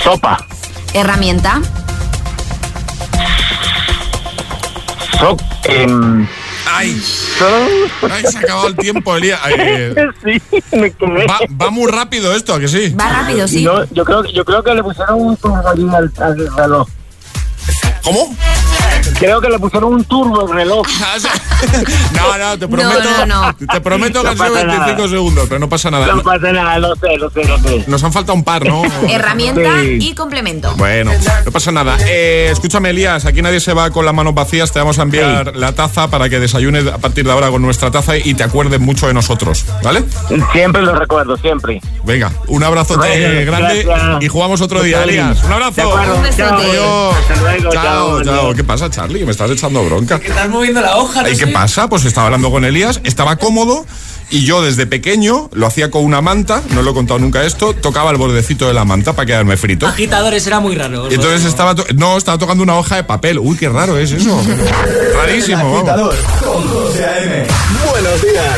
Sopa. 0.03 0.38
Herramienta. 0.93 1.62
So, 5.19 5.35
em, 5.63 6.27
¡Ay! 6.71 7.01
¡Ay, 8.10 8.23
se 8.29 8.38
ha 8.38 8.41
acabado 8.41 8.67
el 8.67 8.75
tiempo, 8.75 9.15
Elías! 9.15 9.39
Eh, 9.49 9.95
sí, 10.23 10.41
me 10.75 10.91
quemé. 10.91 11.25
va, 11.25 11.39
va 11.62 11.69
muy 11.69 11.91
rápido 11.91 12.34
esto, 12.36 12.53
¿a 12.53 12.60
que 12.60 12.67
sí? 12.67 12.89
Va 12.89 13.10
rápido, 13.10 13.47
sí. 13.47 13.63
No, 13.63 13.84
yo 13.91 14.05
creo, 14.05 14.23
yo 14.25 14.45
creo 14.45 14.63
que 14.63 14.73
le 14.73 14.84
pusieron 14.84 15.19
un 15.21 15.38
al, 15.95 16.12
al 16.17 16.55
reloj. 16.55 16.88
¿Cómo? 18.03 18.36
Creo 19.19 19.41
que 19.41 19.49
le 19.49 19.60
pusieron 19.60 19.93
un 19.93 20.03
turbo 20.05 20.41
al 20.41 20.49
reloj. 20.53 20.88
No, 22.13 22.38
no, 22.38 22.58
te 22.58 22.67
prometo, 22.69 23.01
no, 23.03 23.25
no. 23.25 23.55
Te 23.55 23.82
prometo 23.82 24.19
que 24.23 24.23
No 24.23 24.29
han 24.32 24.38
sido 24.38 24.53
pasa 24.53 24.65
25 24.65 24.95
nada. 24.95 25.08
segundos, 25.10 25.45
pero 25.49 25.60
no 25.60 25.67
pasa 25.67 25.91
nada. 25.91 26.08
No 26.08 26.23
pasa 26.23 26.51
nada, 26.53 26.79
lo 26.79 26.95
sé, 26.95 27.17
lo 27.17 27.29
sé, 27.29 27.43
lo 27.43 27.58
sé. 27.60 27.84
Nos 27.88 28.01
han 28.03 28.13
faltado 28.13 28.34
un 28.36 28.45
par, 28.45 28.65
¿no? 28.65 28.82
Herramienta 29.10 29.82
Sí. 29.82 29.97
y 29.99 30.15
complemento. 30.15 30.73
Bueno, 30.77 31.12
no 31.45 31.51
pasa 31.51 31.71
nada. 31.73 31.97
Eh, 32.08 32.47
escúchame, 32.51 32.91
Elías, 32.91 33.25
aquí 33.25 33.41
nadie 33.41 33.60
se 33.60 33.73
va 33.73 33.91
con 33.91 34.05
las 34.05 34.13
manos 34.13 34.34
vacías. 34.34 34.71
Te 34.71 34.79
vamos 34.79 34.99
a 34.99 35.01
enviar 35.01 35.53
la 35.58 35.73
taza 35.73 36.08
para 36.10 36.29
que 36.29 36.39
desayunes 36.39 36.88
a 36.88 36.97
partir 36.97 37.25
de 37.25 37.32
ahora 37.32 37.49
con 37.49 37.62
nuestra 37.62 37.91
taza 37.91 38.15
y 38.17 38.34
te 38.36 38.43
acuerdes 38.43 38.79
mucho 38.79 39.08
de 39.08 39.13
nosotros, 39.13 39.65
¿vale? 39.84 40.03
Siempre 40.53 40.82
lo 40.82 40.95
recuerdo, 40.95 41.36
siempre. 41.38 41.82
Venga, 42.05 42.32
un 42.47 42.63
abrazo 42.63 42.95
Bueno, 42.95 43.51
grande 43.51 43.84
gracias. 43.84 44.23
y 44.23 44.27
jugamos 44.29 44.62
otro 44.62 44.82
día. 44.82 45.03
Elías. 45.03 45.43
Un 45.43 45.51
abrazo. 45.51 45.82
acuerdo, 45.89 46.15
Un 46.15 46.23
besote. 46.23 46.38
chao. 46.47 46.58
Adiós. 46.60 47.15
Hasta 47.19 47.41
luego, 47.41 47.69
chao, 47.71 47.84
chao, 47.84 48.23
chao. 48.23 48.53
¿Qué 48.55 48.63
pasa, 48.63 48.89
Charlie? 49.10 49.26
Me 49.26 49.32
estás 49.32 49.50
echando 49.52 49.84
bronca. 49.84 50.19
Estás 50.24 50.50
moviendo 50.50 50.82
la 50.82 50.98
hoja, 50.98 51.24
no 51.24 51.30
¿Y 51.30 51.32
qué 51.32 51.45
sé. 51.45 51.52
pasa? 51.52 51.89
Pues 51.89 52.06
estaba 52.06 52.28
hablando 52.28 52.52
con 52.52 52.63
Elías, 52.63 53.02
estaba 53.04 53.38
cómodo 53.38 53.86
y 54.30 54.45
yo 54.45 54.62
desde 54.62 54.86
pequeño 54.86 55.50
lo 55.54 55.65
hacía 55.65 55.89
con 55.89 56.04
una 56.04 56.22
manta, 56.22 56.62
no 56.76 56.84
lo 56.84 56.91
he 56.91 56.93
contado 56.93 57.19
nunca 57.19 57.43
esto, 57.43 57.74
tocaba 57.74 58.12
el 58.12 58.17
bordecito 58.17 58.67
de 58.67 58.74
la 58.76 58.86
manta 58.86 59.13
para 59.13 59.26
quedarme 59.26 59.58
frito. 59.58 59.88
Agitadores 59.88 60.45
era 60.45 60.60
muy 60.60 60.76
raro. 60.76 61.10
Y 61.10 61.15
entonces 61.15 61.45
estaba, 61.45 61.74
to- 61.74 61.86
no, 61.95 62.17
estaba 62.17 62.38
tocando 62.38 62.63
una 62.63 62.76
hoja 62.78 62.98
de 62.98 63.04
papel. 63.04 63.39
Uy, 63.39 63.58
qué 63.58 63.67
raro 63.69 63.98
es 63.98 64.12
eso. 64.12 64.39
Rarísimo, 65.15 65.69
El 65.72 65.76
agitador 65.78 66.15
con 66.45 66.67
José 66.67 67.06
A.M. 67.06 67.48
Buenos 67.91 68.22
días. 68.22 68.58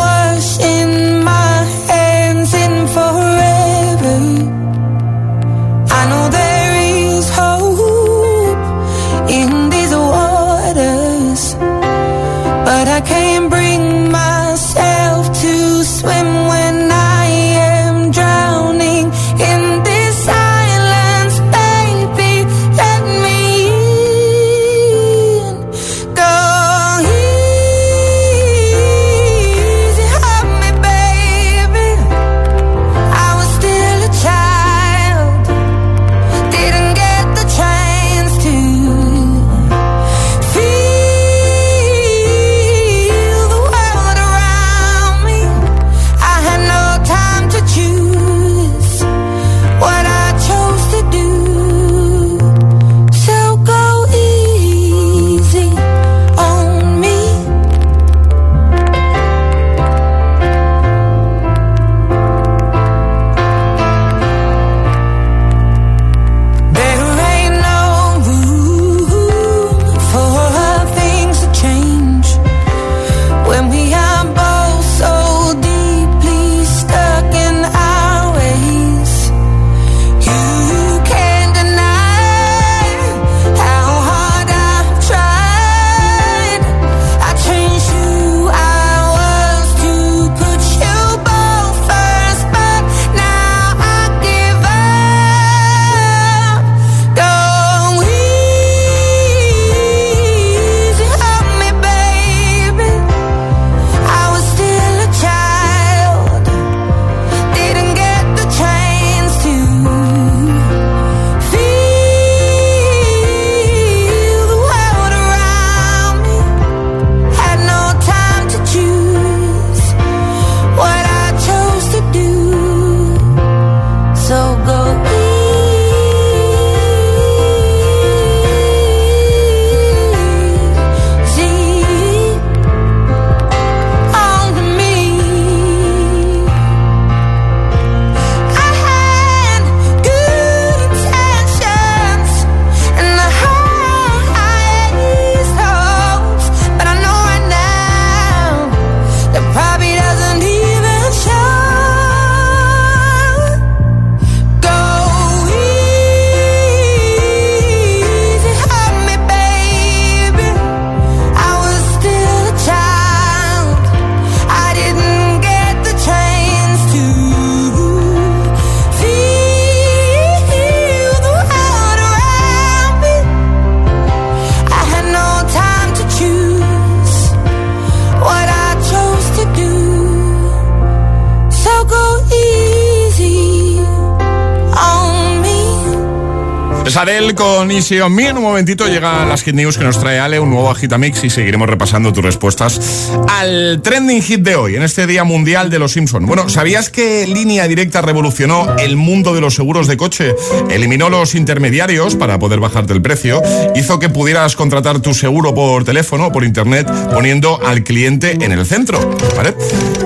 Easy 187.91 187.99
on. 187.99 188.21
En 188.21 188.37
un 188.37 188.43
momentito 188.43 188.87
llega 188.87 189.25
las 189.25 189.41
Hit 189.41 189.55
News 189.55 189.77
que 189.77 189.83
nos 189.83 189.99
trae 189.99 190.19
Ale, 190.19 190.39
un 190.39 190.51
nuevo 190.51 190.69
Agitamix 190.69 191.23
y 191.23 191.29
seguiremos 191.29 191.67
repasando 191.67 192.13
tus 192.13 192.23
respuestas 192.23 193.11
al 193.27 193.81
trending 193.81 194.21
hit 194.21 194.41
de 194.41 194.55
hoy, 194.55 194.75
en 194.75 194.83
este 194.83 195.07
Día 195.07 195.23
Mundial 195.23 195.69
de 195.69 195.79
los 195.79 195.93
Simpsons. 195.93 196.27
Bueno, 196.27 196.47
¿sabías 196.47 196.89
que 196.89 197.25
Línea 197.25 197.67
Directa 197.67 198.01
revolucionó 198.01 198.77
el 198.77 198.95
mundo 198.95 199.33
de 199.33 199.41
los 199.41 199.55
seguros 199.55 199.87
de 199.87 199.97
coche? 199.97 200.35
Eliminó 200.69 201.09
los 201.09 201.33
intermediarios 201.33 202.15
para 202.15 202.37
poder 202.37 202.59
bajarte 202.59 202.93
el 202.93 203.01
precio, 203.01 203.41
hizo 203.75 203.97
que 203.97 204.09
pudieras 204.09 204.55
contratar 204.55 204.99
tu 204.99 205.13
seguro 205.13 205.55
por 205.55 205.83
teléfono 205.83 206.27
o 206.27 206.31
por 206.31 206.43
internet 206.43 206.87
poniendo 207.11 207.59
al 207.65 207.83
cliente 207.83 208.37
en 208.39 208.51
el 208.51 208.65
centro, 208.65 209.17
¿vale? 209.35 209.55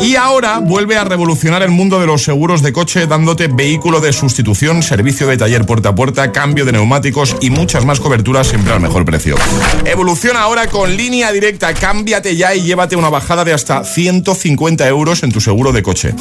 Y 0.02 0.16
ahora 0.16 0.60
vuelve 0.60 0.98
a 0.98 1.04
revolucionar 1.04 1.62
el 1.64 1.72
mundo 1.72 2.00
de 2.00 2.08
los 2.08 2.24
seguros 2.24 2.62
de 2.62 2.72
coche 2.72 3.08
dándote 3.08 3.48
vehículo 3.48 4.00
de 4.00 4.14
sustitución, 4.14 4.82
servicio 4.82 5.28
de 5.28 5.38
taller 5.38 5.66
puerta 5.66 5.90
a 5.90 5.96
puerta, 5.96 6.32
cambio 6.32 6.66
de 6.66 6.72
neumáticos 6.72 7.36
y 7.42 7.50
más 7.84 8.00
coberturas 8.00 8.48
siempre 8.48 8.72
al 8.72 8.80
mejor 8.80 9.04
precio. 9.04 9.36
Evoluciona 9.84 10.42
ahora 10.42 10.68
con 10.68 10.96
línea 10.96 11.32
directa. 11.32 11.74
Cámbiate 11.74 12.36
ya 12.36 12.56
y 12.56 12.62
llévate 12.62 12.96
una 12.96 13.10
bajada 13.10 13.44
de 13.44 13.54
hasta 13.54 13.84
150 13.84 14.88
euros 14.88 15.24
en 15.24 15.32
tu 15.32 15.42
seguro 15.42 15.74
de 15.74 15.84
coche. 15.84 16.14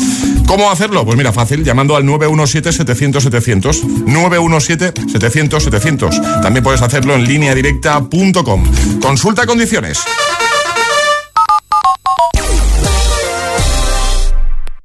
¿Cómo 0.46 0.70
hacerlo? 0.70 1.04
Pues 1.04 1.16
mira, 1.16 1.32
fácil, 1.32 1.62
llamando 1.62 1.96
al 1.96 2.04
917-700-700. 2.04 3.82
917-700-700. 4.06 6.42
También 6.42 6.64
puedes 6.64 6.82
hacerlo 6.82 7.14
en 7.14 7.24
lineadirecta.com. 7.24 8.64
Consulta 9.00 9.46
condiciones. 9.46 10.00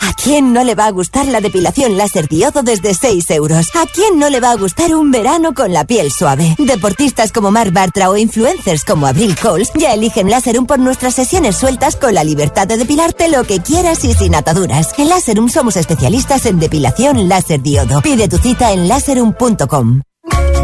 ¿A 0.00 0.12
quién 0.14 0.52
no 0.52 0.64
le 0.64 0.74
va 0.74 0.86
a 0.86 0.90
gustar 0.90 1.26
la 1.26 1.40
depilación 1.40 1.96
láser 1.96 2.28
diodo 2.28 2.62
desde 2.62 2.94
6 2.94 3.30
euros? 3.30 3.68
¿A 3.74 3.86
quién 3.86 4.18
no 4.18 4.30
le 4.30 4.40
va 4.40 4.50
a 4.50 4.56
gustar 4.56 4.94
un 4.94 5.10
verano 5.10 5.54
con 5.54 5.72
la 5.72 5.84
piel 5.84 6.10
suave? 6.10 6.56
Deportistas 6.58 7.32
como 7.32 7.50
Mark 7.50 7.72
Bartra 7.72 8.10
o 8.10 8.16
influencers 8.16 8.84
como 8.84 9.06
Abril 9.06 9.36
Coles 9.40 9.70
ya 9.74 9.92
eligen 9.94 10.30
Láserum 10.30 10.66
por 10.66 10.78
nuestras 10.78 11.14
sesiones 11.14 11.56
sueltas 11.56 11.96
con 11.96 12.14
la 12.14 12.24
libertad 12.24 12.66
de 12.66 12.76
depilarte 12.76 13.28
lo 13.28 13.44
que 13.44 13.60
quieras 13.60 14.04
y 14.04 14.14
sin 14.14 14.34
ataduras. 14.34 14.92
En 14.98 15.08
Láserum 15.08 15.48
somos 15.48 15.76
especialistas 15.76 16.46
en 16.46 16.58
depilación 16.58 17.28
láser 17.28 17.62
diodo. 17.62 18.00
Pide 18.00 18.28
tu 18.28 18.38
cita 18.38 18.72
en 18.72 18.88
láserum.com. 18.88 20.02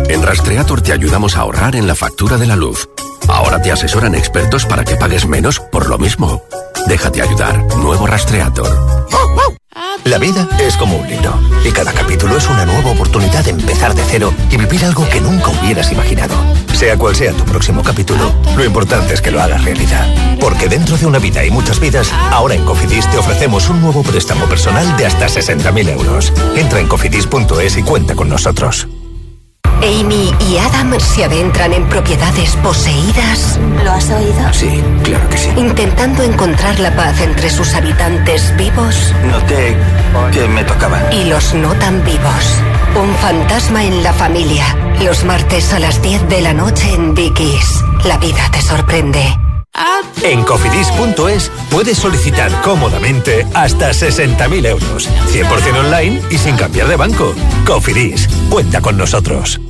En 0.09 0.23
Rastreator 0.23 0.81
te 0.83 0.93
ayudamos 0.93 1.37
a 1.37 1.41
ahorrar 1.41 1.77
en 1.77 1.87
la 1.87 1.95
factura 1.95 2.37
de 2.37 2.47
la 2.47 2.57
luz. 2.57 2.89
Ahora 3.29 3.61
te 3.61 3.73
asesoran 3.73 4.15
expertos 4.15 4.67
para 4.67 4.85
que 4.85 4.97
pagues 4.97 5.27
menos 5.27 5.61
por 5.61 5.89
lo 5.89 5.99
mismo. 5.99 6.43
Déjate 6.87 7.23
ayudar. 7.23 7.65
Nuevo 7.77 8.07
Rastreator. 8.07 8.97
La 10.05 10.19
vida 10.19 10.49
es 10.61 10.77
como 10.77 10.99
un 10.99 11.09
libro 11.09 11.37
y 11.65 11.73
cada 11.73 11.93
capítulo 11.93 12.37
es 12.37 12.49
una 12.49 12.65
nueva 12.65 12.93
oportunidad 12.93 13.45
de 13.45 13.51
empezar 13.51 13.93
de 13.93 14.05
cero 14.07 14.33
y 14.51 14.57
vivir 14.57 14.85
algo 14.85 15.09
que 15.09 15.21
nunca 15.21 15.49
hubieras 15.49 15.91
imaginado. 15.91 16.35
Sea 16.73 16.97
cual 16.97 17.17
sea 17.17 17.33
tu 17.33 17.45
próximo 17.45 17.83
capítulo, 17.83 18.33
lo 18.57 18.65
importante 18.65 19.15
es 19.15 19.21
que 19.21 19.33
lo 19.33 19.43
hagas 19.43 19.65
realidad. 19.65 20.07
Porque 20.39 20.69
dentro 20.69 20.97
de 20.97 21.07
una 21.07 21.19
vida 21.19 21.45
y 21.45 21.51
muchas 21.51 21.81
vidas, 21.81 22.13
ahora 22.31 22.55
en 22.55 22.65
Cofidis 22.65 23.11
te 23.11 23.19
ofrecemos 23.19 23.69
un 23.69 23.81
nuevo 23.81 24.05
préstamo 24.05 24.47
personal 24.47 24.97
de 24.97 25.07
hasta 25.07 25.27
60.000 25.27 25.89
euros. 25.89 26.33
Entra 26.55 26.79
en 26.79 26.87
cofidis.es 26.87 27.77
y 27.77 27.83
cuenta 27.83 28.15
con 28.15 28.29
nosotros. 28.29 28.87
Amy 29.83 30.35
y 30.49 30.59
Adam 30.59 30.99
se 30.99 31.25
adentran 31.25 31.73
en 31.73 31.89
propiedades 31.89 32.57
poseídas. 32.57 33.59
¿Lo 33.85 33.93
has 33.93 34.11
oído? 34.11 34.53
Sí, 34.53 34.83
claro 35.03 35.29
que 35.29 35.39
sí. 35.39 35.51
Intentando 35.57 36.23
encontrar 36.23 36.79
la 36.81 36.95
paz 36.95 37.21
entre 37.21 37.51
sus 37.51 37.75
habitantes 37.75 38.57
vivos. 38.57 39.12
Noté 39.31 39.77
que 40.33 40.49
me 40.49 40.65
tocaba. 40.65 41.03
Y 41.12 41.25
los 41.25 41.55
no 41.55 41.73
tan 41.75 42.05
vivos. 42.05 42.61
Un 42.95 43.15
fantasma 43.17 43.85
en 43.85 44.03
la 44.03 44.12
familia. 44.12 44.65
Los 45.03 45.25
martes 45.25 45.73
a 45.73 45.79
las 45.79 46.01
10 46.01 46.29
de 46.29 46.41
la 46.41 46.55
noche 46.55 46.93
en 46.95 47.15
Dickies. 47.15 47.85
La 48.05 48.17
vida 48.19 48.49
te 48.51 48.62
sorprende. 48.62 49.37
En 50.23 50.43
cofidis.es 50.43 51.53
puedes 51.71 51.99
solicitar 51.99 52.51
cómodamente 52.62 53.47
hasta 53.55 53.91
60.000 53.91 54.67
euros. 54.67 55.09
100% 55.31 55.79
online 55.79 56.23
y 56.31 56.39
sin 56.39 56.57
cambiar 56.57 56.89
de 56.89 56.97
banco. 56.97 57.35
Cofidis, 57.67 58.29
cuenta 58.49 58.81
con 58.81 58.97
nosotros. 58.97 59.61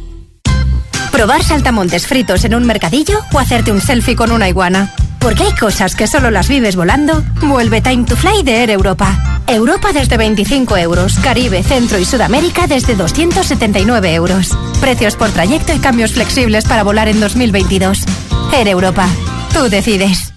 Probar 1.17 1.43
saltamontes 1.43 2.07
fritos 2.07 2.45
en 2.45 2.55
un 2.55 2.67
mercadillo 2.67 3.19
o 3.33 3.39
hacerte 3.39 3.73
un 3.73 3.81
selfie 3.81 4.15
con 4.15 4.33
una 4.33 4.51
iguana. 4.51 4.93
Porque 5.19 5.45
hay 5.45 5.53
cosas 5.53 5.97
que 5.97 6.07
solo 6.07 6.31
las 6.31 6.47
vives 6.47 6.77
volando. 6.77 7.25
Vuelve 7.41 7.81
Time 7.81 8.05
to 8.05 8.17
Fly 8.17 8.43
de 8.43 8.57
Air 8.57 8.69
Europa. 8.69 9.43
Europa 9.47 9.95
desde 9.95 10.19
25 10.19 10.77
euros. 10.77 11.15
Caribe, 11.21 11.63
Centro 11.63 11.99
y 11.99 12.05
Sudamérica 12.05 12.67
desde 12.67 12.97
279 12.97 14.13
euros. 14.13 14.59
Precios 14.83 15.17
por 15.17 15.31
trayecto 15.31 15.73
y 15.73 15.79
cambios 15.79 16.13
flexibles 16.13 16.67
para 16.67 16.83
volar 16.83 17.09
en 17.09 17.19
2022. 17.19 18.01
Air 18.53 18.69
Europa. 18.69 19.09
Tú 19.55 19.71
decides. 19.71 20.35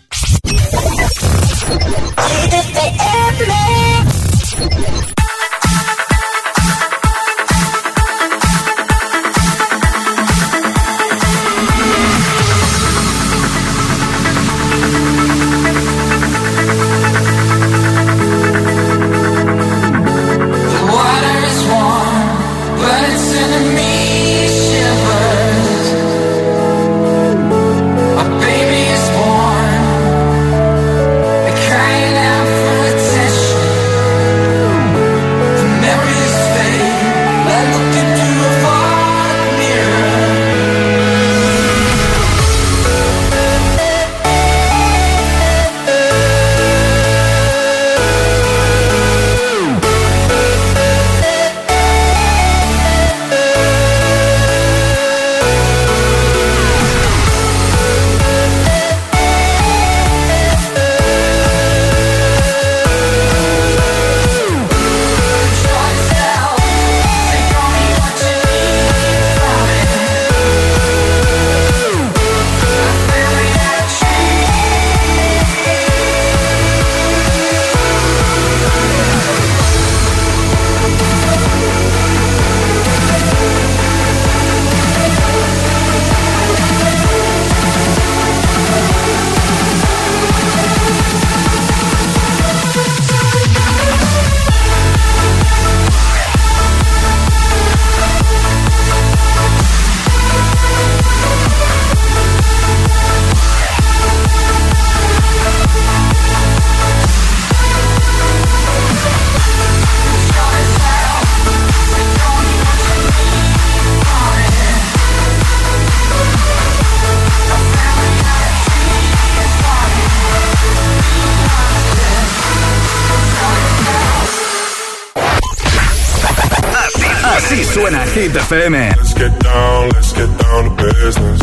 Hit 128.19 128.33
FM. 128.33 128.73
Let's 128.97 129.13
get 129.13 129.39
down, 129.39 129.89
let's 129.95 130.11
get 130.11 130.27
down 130.39 130.63
to 130.65 130.71
business. 130.83 131.39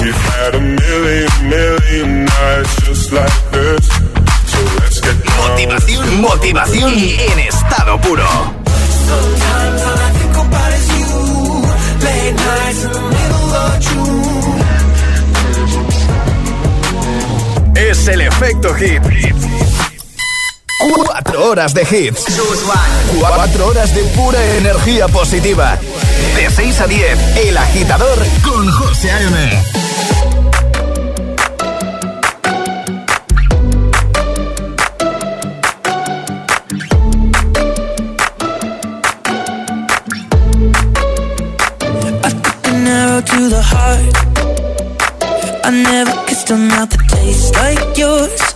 We've 0.00 0.14
had 0.14 0.54
a 0.54 0.60
million, 0.60 1.28
million 1.50 2.24
nights 2.26 2.76
just 2.86 3.10
like 3.10 3.50
this. 3.50 3.88
So 4.46 4.58
let's 4.78 5.00
get 5.00 5.18
down. 5.26 5.50
Motivación, 5.50 6.20
motivación 6.20 6.92
en 6.94 7.38
estado 7.40 8.00
puro. 8.02 8.22
Sometimes 8.22 9.82
all 9.82 9.98
I 9.98 10.10
think 10.18 10.36
about 10.46 10.72
is 10.78 10.86
you. 10.94 11.10
Late 12.06 12.36
nights 12.38 12.84
in 12.84 12.90
the 12.92 13.02
middle 13.16 13.50
of 13.64 13.80
June. 13.80 14.26
Es 17.74 18.06
el 18.06 18.20
efecto 18.20 18.72
hit. 18.74 19.02
Cuatro 21.26 21.50
horas 21.50 21.74
de 21.74 21.82
hits. 21.82 22.24
Cuatro 23.18 23.66
horas 23.66 23.92
de 23.92 24.04
pura 24.14 24.38
energía 24.58 25.08
positiva. 25.08 25.76
De 26.36 26.48
6 26.48 26.80
a 26.80 26.86
10, 26.86 27.36
El 27.48 27.58
Agitador 27.58 28.24
con 28.44 28.70
José 28.70 29.10
A.M. 29.10 29.62
To 43.16 43.48
the 43.48 43.62
heart, 43.62 44.14
I 45.64 45.70
never 45.70 46.12
kissed 46.26 46.50
a 46.50 46.56
mouth 46.56 46.90
that 46.90 47.08
tastes 47.08 47.50
like 47.56 47.98
yours. 47.98 48.55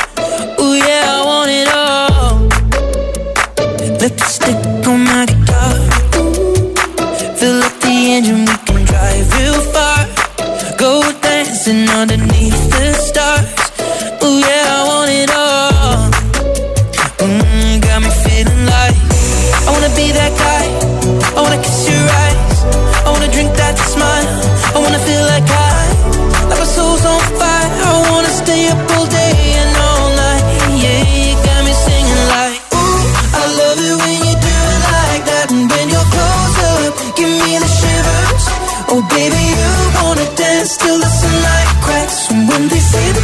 Baby, 39.09 39.33
you 39.33 39.71
wanna 40.03 40.27
dance 40.35 40.77
till 40.77 40.99
the 40.99 41.09
sunlight 41.09 41.69
cracks? 41.81 42.29
And 42.29 42.47
when 42.47 42.67
they 42.67 42.79
say 42.79 43.11
the 43.13 43.23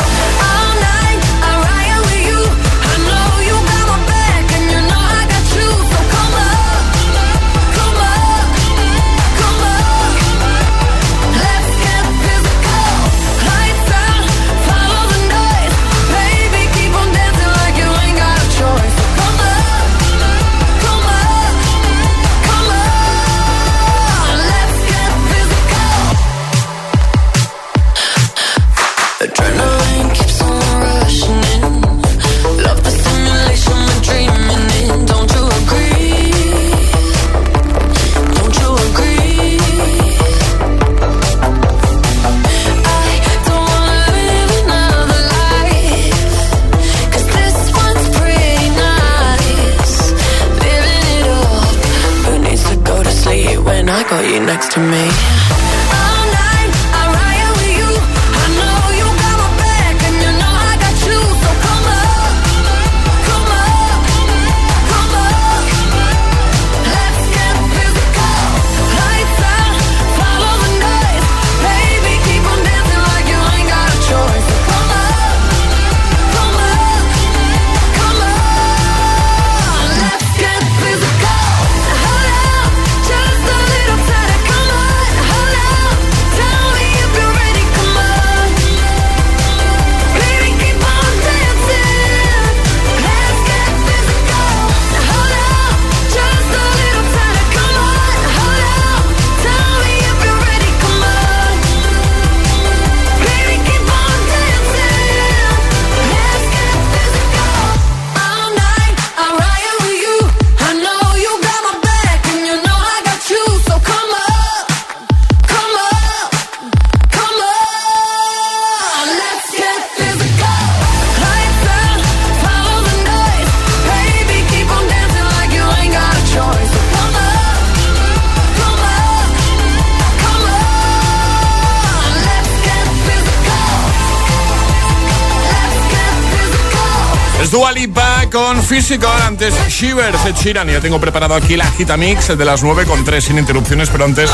Shivers 139.81 140.23
de 140.23 140.33
Chiran. 140.35 140.67
Ya 140.67 140.79
tengo 140.79 140.99
preparado 141.01 141.33
aquí 141.33 141.57
la 141.57 141.65
Gita 141.71 141.97
Mix, 141.97 142.29
el 142.29 142.37
de 142.37 142.45
las 142.45 142.61
9 142.61 142.85
con 142.85 143.03
3 143.03 143.23
sin 143.23 143.39
interrupciones, 143.39 143.89
pero 143.89 144.05
antes 144.05 144.29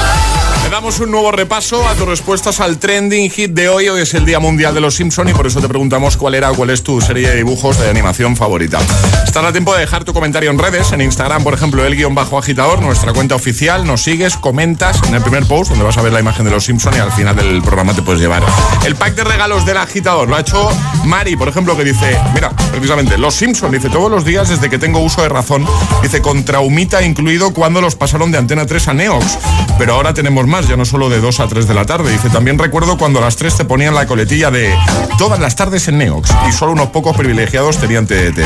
le 0.67 0.71
damos 0.71 0.99
un 0.99 1.11
nuevo 1.11 1.31
repaso 1.31 1.87
a 1.87 1.93
tus 1.93 2.05
respuestas 2.05 2.59
al 2.59 2.77
trending 2.77 3.29
hit 3.29 3.51
de 3.51 3.69
hoy. 3.69 3.87
Hoy 3.87 4.01
es 4.01 4.13
el 4.13 4.25
Día 4.25 4.39
Mundial 4.39 4.73
de 4.73 4.81
los 4.81 4.95
Simpson 4.95 5.29
y 5.29 5.33
por 5.33 5.47
eso 5.47 5.61
te 5.61 5.67
preguntamos 5.69 6.17
cuál 6.17 6.35
era 6.35 6.51
o 6.51 6.55
cuál 6.55 6.71
es 6.71 6.83
tu 6.83 6.99
serie 6.99 7.29
de 7.29 7.35
dibujos 7.37 7.79
de 7.79 7.89
animación 7.89 8.35
favorita. 8.35 8.79
Estás 9.25 9.45
a 9.45 9.51
tiempo 9.53 9.73
de 9.73 9.81
dejar 9.81 10.03
tu 10.03 10.13
comentario 10.13 10.49
en 10.51 10.59
redes, 10.59 10.91
en 10.91 11.01
Instagram, 11.01 11.43
por 11.43 11.53
ejemplo, 11.53 11.85
el 11.85 11.95
guion 11.95 12.15
bajo 12.15 12.37
agitador, 12.37 12.81
nuestra 12.81 13.13
cuenta 13.13 13.35
oficial. 13.35 13.85
Nos 13.85 14.03
sigues, 14.03 14.35
comentas 14.35 15.01
en 15.07 15.15
el 15.15 15.21
primer 15.21 15.45
post, 15.45 15.69
donde 15.69 15.85
vas 15.85 15.97
a 15.97 16.01
ver 16.01 16.11
la 16.11 16.19
imagen 16.19 16.43
de 16.43 16.51
los 16.51 16.65
Simpson 16.65 16.93
y 16.95 16.99
al 16.99 17.13
final 17.13 17.35
del 17.37 17.61
programa 17.61 17.93
te 17.93 18.01
puedes 18.01 18.21
llevar 18.21 18.43
el 18.85 18.95
pack 18.95 19.15
de 19.15 19.23
regalos 19.23 19.65
del 19.65 19.77
agitador. 19.77 20.27
Lo 20.27 20.35
ha 20.35 20.41
hecho 20.41 20.69
Mari, 21.05 21.37
por 21.37 21.47
ejemplo, 21.47 21.77
que 21.77 21.85
dice, 21.85 22.19
mira, 22.33 22.49
precisamente, 22.71 23.17
Los 23.17 23.35
Simpson, 23.35 23.71
dice, 23.71 23.89
todos 23.89 24.11
los 24.11 24.25
días 24.25 24.49
desde 24.49 24.69
que 24.69 24.77
tengo 24.77 24.99
uso 24.99 25.21
de 25.21 25.29
razón, 25.29 25.65
dice, 26.01 26.21
con 26.21 26.43
traumita 26.43 27.03
incluido 27.03 27.53
cuando 27.53 27.79
los 27.79 27.95
pasaron 27.95 28.31
de 28.31 28.37
Antena 28.37 28.65
3 28.65 28.87
a 28.89 28.93
Neox. 28.93 29.37
Pero 29.77 29.93
ahora 29.93 30.13
tenemos 30.13 30.47
más, 30.47 30.56
ya 30.65 30.75
no 30.75 30.85
solo 30.85 31.09
de 31.09 31.19
2 31.19 31.39
a 31.39 31.47
3 31.47 31.67
de 31.67 31.73
la 31.73 31.85
tarde. 31.85 32.11
Dice, 32.11 32.29
también 32.29 32.57
recuerdo 32.57 32.97
cuando 32.97 33.19
a 33.19 33.21
las 33.21 33.35
3 33.35 33.57
te 33.57 33.65
ponían 33.65 33.93
la 33.93 34.07
coletilla 34.07 34.49
de 34.49 34.73
todas 35.17 35.39
las 35.39 35.55
tardes 35.55 35.87
en 35.87 35.97
Neox 35.97 36.31
y 36.49 36.51
solo 36.51 36.71
unos 36.71 36.89
pocos 36.89 37.15
privilegiados 37.15 37.77
tenían 37.77 38.07
TDT. 38.07 38.39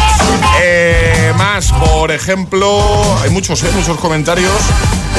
Eh, 0.61 1.33
más, 1.37 1.71
por 1.71 2.11
ejemplo, 2.11 2.81
hay 3.23 3.29
muchos, 3.29 3.63
eh, 3.63 3.69
muchos 3.73 3.97
comentarios. 3.97 4.51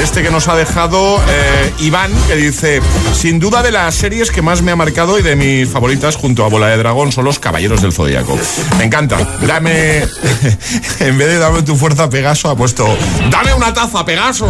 Este 0.01 0.21
que 0.21 0.31
nos 0.31 0.47
ha 0.49 0.55
dejado 0.55 1.17
eh, 1.29 1.73
Iván, 1.79 2.11
que 2.27 2.35
dice, 2.35 2.81
sin 3.13 3.39
duda 3.39 3.63
de 3.63 3.71
las 3.71 3.95
series 3.95 4.31
que 4.31 4.41
más 4.41 4.61
me 4.61 4.71
ha 4.71 4.75
marcado 4.75 5.17
y 5.17 5.21
de 5.21 5.35
mis 5.37 5.69
favoritas 5.69 6.17
junto 6.17 6.43
a 6.43 6.49
Bola 6.49 6.67
de 6.67 6.77
Dragón 6.77 7.11
son 7.13 7.23
los 7.23 7.39
Caballeros 7.39 7.81
del 7.81 7.93
Zodíaco. 7.93 8.37
Me 8.77 8.83
encanta. 8.83 9.17
Dame, 9.47 9.99
en 10.99 11.17
vez 11.17 11.27
de 11.27 11.37
dame 11.39 11.61
tu 11.63 11.75
fuerza 11.77 12.09
Pegaso, 12.09 12.49
ha 12.49 12.55
puesto, 12.55 12.85
dame 13.29 13.53
una 13.53 13.73
taza 13.73 14.03
Pegaso. 14.03 14.47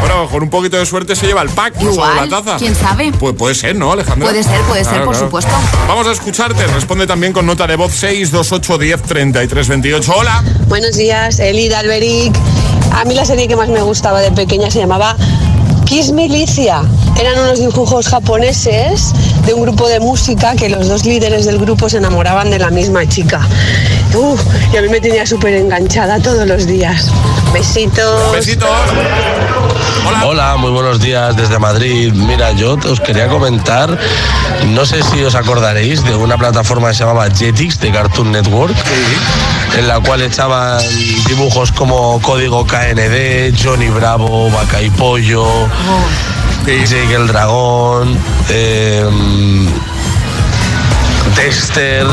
Bueno, 0.00 0.28
con 0.28 0.42
un 0.42 0.50
poquito 0.50 0.76
de 0.76 0.84
suerte 0.84 1.16
se 1.16 1.26
lleva 1.26 1.40
el 1.42 1.48
pack, 1.48 1.76
no 1.80 1.94
solo 1.94 2.14
la 2.14 2.28
taza. 2.28 2.56
¿Quién 2.58 2.74
sabe? 2.74 3.12
Pues 3.18 3.34
puede 3.34 3.54
ser, 3.54 3.76
¿no, 3.76 3.92
Alejandra? 3.92 4.28
Puede 4.28 4.42
ser, 4.42 4.60
puede 4.62 4.84
ser, 4.84 4.92
Claro, 4.92 5.06
por 5.06 5.14
claro. 5.14 5.26
supuesto. 5.26 5.52
Vamos 5.88 6.06
a 6.06 6.12
escucharte. 6.12 6.66
Responde 6.66 7.06
también 7.06 7.32
con 7.32 7.46
nota 7.46 7.66
de 7.66 7.76
voz 7.76 7.92
628 7.94 8.78
10 8.78 9.02
33 9.02 9.68
28. 9.68 10.12
Hola. 10.14 10.44
Buenos 10.68 10.96
días, 10.96 11.38
Eli 11.40 11.68
de 11.68 11.76
Alberic. 11.76 12.34
A 12.92 13.04
mí 13.04 13.14
la 13.14 13.24
serie 13.24 13.48
que 13.48 13.56
más 13.56 13.68
me 13.68 13.82
gustaba 13.82 14.20
de 14.20 14.32
pequeña 14.32 14.70
se 14.70 14.78
llamaba 14.78 15.16
Kiss 15.86 16.10
Milicia. 16.12 16.82
Eran 17.18 17.38
unos 17.38 17.60
dibujos 17.60 18.08
japoneses 18.08 19.12
de 19.46 19.54
un 19.54 19.62
grupo 19.62 19.88
de 19.88 20.00
música 20.00 20.54
que 20.56 20.68
los 20.68 20.88
dos 20.88 21.06
líderes 21.06 21.46
del 21.46 21.58
grupo 21.58 21.88
se 21.88 21.98
enamoraban 21.98 22.50
de 22.50 22.58
la 22.58 22.70
misma 22.70 23.08
chica. 23.08 23.40
Uf, 24.12 24.42
y 24.72 24.76
a 24.76 24.82
mí 24.82 24.88
me 24.88 25.00
tenía 25.00 25.24
súper 25.24 25.54
enganchada 25.54 26.20
todos 26.20 26.46
los 26.46 26.66
días. 26.66 27.10
Besitos. 27.52 28.32
Besitos. 28.32 28.68
Hola. 30.24 30.56
muy 30.56 30.70
buenos 30.70 31.00
días 31.00 31.36
desde 31.36 31.58
Madrid. 31.58 32.12
Mira, 32.12 32.52
yo 32.52 32.74
os 32.74 33.00
quería 33.00 33.28
comentar, 33.28 33.96
no 34.68 34.86
sé 34.86 35.02
si 35.02 35.22
os 35.22 35.34
acordaréis 35.34 36.02
de 36.04 36.14
una 36.14 36.36
plataforma 36.36 36.88
que 36.88 36.94
se 36.94 37.04
llamaba 37.04 37.28
Jetix 37.30 37.78
de 37.80 37.92
Cartoon 37.92 38.32
Network, 38.32 38.74
en 39.76 39.86
la 39.86 40.00
cual 40.00 40.22
echaban 40.22 40.80
dibujos 41.28 41.72
como 41.72 42.20
Código 42.22 42.66
KND, 42.66 43.54
Johnny 43.62 43.88
Bravo, 43.88 44.50
Vaca 44.50 44.80
y 44.82 44.90
Pollo, 44.90 45.46
Jake 46.66 47.14
el 47.14 47.26
Dragón, 47.26 48.18
em, 48.48 49.68
Dexter, 51.36 52.06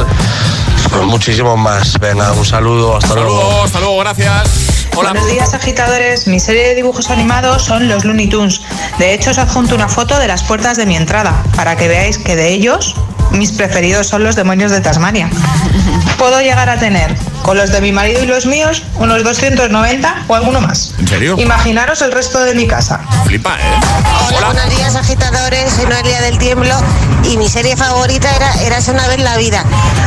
muchísimos 1.05 1.57
más. 1.57 1.99
Venga, 1.99 2.31
un 2.33 2.45
saludo, 2.45 2.97
hasta 2.97 3.15
luego. 3.15 3.41
Saludos, 3.41 3.65
hasta 3.65 3.79
luego, 3.79 3.97
gracias. 3.99 4.87
Hola. 4.95 5.11
Buenos 5.11 5.29
días, 5.29 5.53
agitadores. 5.53 6.27
Mi 6.27 6.39
serie 6.39 6.67
de 6.67 6.75
dibujos 6.75 7.09
animados 7.09 7.63
son 7.63 7.87
los 7.87 8.05
Looney 8.05 8.27
Tunes. 8.27 8.61
De 8.99 9.13
hecho, 9.13 9.31
os 9.31 9.37
adjunto 9.37 9.75
una 9.75 9.89
foto 9.89 10.17
de 10.19 10.27
las 10.27 10.43
puertas 10.43 10.77
de 10.77 10.85
mi 10.85 10.95
entrada 10.95 11.43
para 11.55 11.75
que 11.75 11.87
veáis 11.87 12.17
que 12.17 12.35
de 12.35 12.49
ellos 12.49 12.95
mis 13.31 13.51
preferidos 13.51 14.07
son 14.07 14.23
los 14.23 14.35
demonios 14.35 14.71
de 14.71 14.81
Tasmania. 14.81 15.29
Puedo 16.17 16.41
llegar 16.41 16.69
a 16.69 16.77
tener, 16.77 17.15
con 17.43 17.57
los 17.57 17.71
de 17.71 17.81
mi 17.81 17.91
marido 17.91 18.23
y 18.23 18.25
los 18.25 18.45
míos, 18.45 18.83
unos 18.95 19.23
290 19.23 20.25
o 20.27 20.35
alguno 20.35 20.61
más. 20.61 20.93
¿En 20.97 21.07
serio? 21.07 21.35
Imaginaros 21.37 22.01
el 22.01 22.11
resto 22.11 22.39
de 22.39 22.55
mi 22.55 22.67
casa. 22.67 23.01
Flipa, 23.25 23.55
¿eh? 23.55 23.79
Hola, 24.27 24.45
buenos 24.47 24.69
días 24.75 24.95
agitadores, 24.95 25.73
soy 25.73 25.85
Noelia 25.85 26.21
del 26.21 26.37
Tiemblo 26.37 26.75
y 27.23 27.37
mi 27.37 27.49
serie 27.49 27.75
favorita 27.75 28.33
era 28.35 28.53
Eras 28.63 28.87
una 28.87 29.07
vez 29.07 29.19
la 29.19 29.37
vida. 29.37 29.63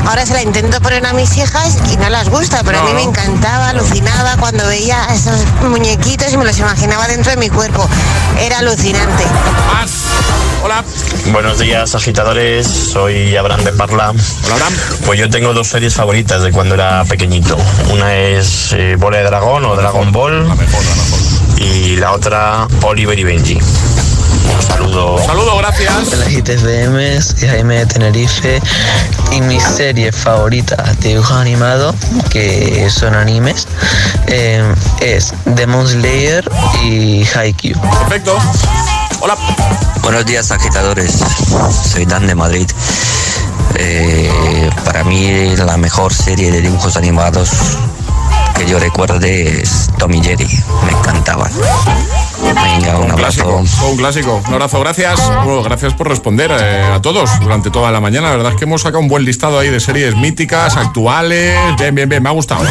Ahora 0.07 0.25
se 0.25 0.33
la 0.33 0.43
intento 0.43 0.81
poner 0.81 1.05
a 1.07 1.13
mis 1.13 1.37
hijas 1.37 1.79
y 1.93 1.97
no 1.99 2.09
las 2.09 2.29
gusta, 2.31 2.63
pero 2.65 2.81
a 2.81 2.85
mí 2.85 2.95
me 2.95 3.03
encantaba, 3.03 3.69
alucinaba 3.69 4.37
cuando 4.39 4.67
veía 4.67 5.05
a 5.09 5.15
esos 5.15 5.45
muñequitos 5.63 6.33
y 6.33 6.37
me 6.37 6.45
los 6.45 6.59
imaginaba 6.59 7.07
dentro 7.07 7.31
de 7.33 7.37
mi 7.37 7.51
cuerpo. 7.51 7.89
Era 8.41 8.59
alucinante. 8.59 9.25
Hola. 10.67 10.83
Buenos 11.31 11.61
días, 11.61 11.95
agitadores. 11.95 12.67
Soy 12.67 13.37
Abraham 13.37 13.63
de 13.63 13.71
Parla. 13.71 14.11
Hola, 14.11 14.55
Abraham. 14.55 14.75
Pues 15.07 15.17
yo 15.21 15.31
tengo 15.31 15.55
dos 15.55 15.69
series 15.69 15.95
favoritas 15.95 16.43
de 16.43 16.51
cuando 16.51 16.75
era 16.75 17.05
pequeñito. 17.05 17.57
Una 17.93 18.13
es 18.17 18.73
eh, 18.73 18.97
Bola 18.99 19.19
de 19.19 19.23
Dragón 19.23 19.65
o 19.65 19.77
Dragon 19.77 20.11
Ball. 20.11 20.45
Y 21.59 21.95
la 21.99 22.11
otra, 22.11 22.67
Oliver 22.83 23.17
y 23.17 23.23
Benji. 23.23 23.55
Un 23.55 24.63
saludo. 24.63 25.25
Saludo, 25.25 25.57
gracias. 25.59 25.93
Hola, 26.13 26.25
GTFM, 26.25 27.23
soy 27.23 27.49
Jaime 27.49 27.77
de 27.77 27.87
Tenerife 27.87 28.61
y 29.31 29.43
mi 29.43 29.61
serie 29.61 30.11
favorita 30.11 30.75
de 31.01 31.11
dibujo 31.11 31.35
animado, 31.35 31.95
que 32.31 32.91
son 32.91 33.15
animes, 33.15 33.69
eh, 34.27 34.65
es 34.99 35.33
Demon 35.45 35.87
Slayer 35.87 36.45
y 36.83 37.25
Haikyuu. 37.25 37.81
Perfecto. 37.81 38.37
Hola. 39.21 39.37
Buenos 40.07 40.25
días 40.25 40.53
agitadores, 40.53 41.19
soy 41.83 42.07
Dan 42.07 42.29
de 42.29 42.37
Madrid. 42.37 42.71
Eh, 43.75 44.71
para 44.85 45.03
mí 45.03 45.57
la 45.57 45.77
mejor 45.79 46.15
serie 46.15 46.53
de 46.53 46.61
dibujos 46.61 46.97
animados 46.97 47.51
que 48.57 48.67
yo 48.67 48.79
recuerde 48.79 49.61
es 49.61 49.91
Tom 49.99 50.13
y 50.15 50.23
Jerry, 50.23 50.49
me 50.85 50.93
encantaban. 50.93 51.51
Venga, 52.43 52.99
un 52.99 53.11
Clásico, 53.11 53.49
abrazo. 53.51 53.77
fue 53.77 53.91
un 53.91 53.97
clásico. 53.97 54.43
Un 54.47 54.55
abrazo, 54.55 54.81
gracias. 54.81 55.21
Bueno, 55.45 55.63
gracias 55.63 55.93
por 55.95 56.09
responder 56.09 56.51
eh, 56.59 56.83
a 56.95 57.03
todos 57.03 57.29
durante 57.41 57.71
toda 57.71 57.91
la 57.91 58.01
mañana. 58.01 58.31
La 58.31 58.37
verdad 58.37 58.53
es 58.53 58.59
que 58.59 58.65
hemos 58.65 58.83
sacado 58.83 59.01
un 59.01 59.09
buen 59.09 59.25
listado 59.25 59.59
ahí 59.59 59.69
de 59.69 59.81
series 59.81 60.17
míticas, 60.17 60.77
actuales. 60.77 61.59
Bien, 61.79 61.95
bien, 61.95 62.09
bien, 62.09 62.23
me 62.23 62.29
ha 62.29 62.33
gustado. 62.33 62.65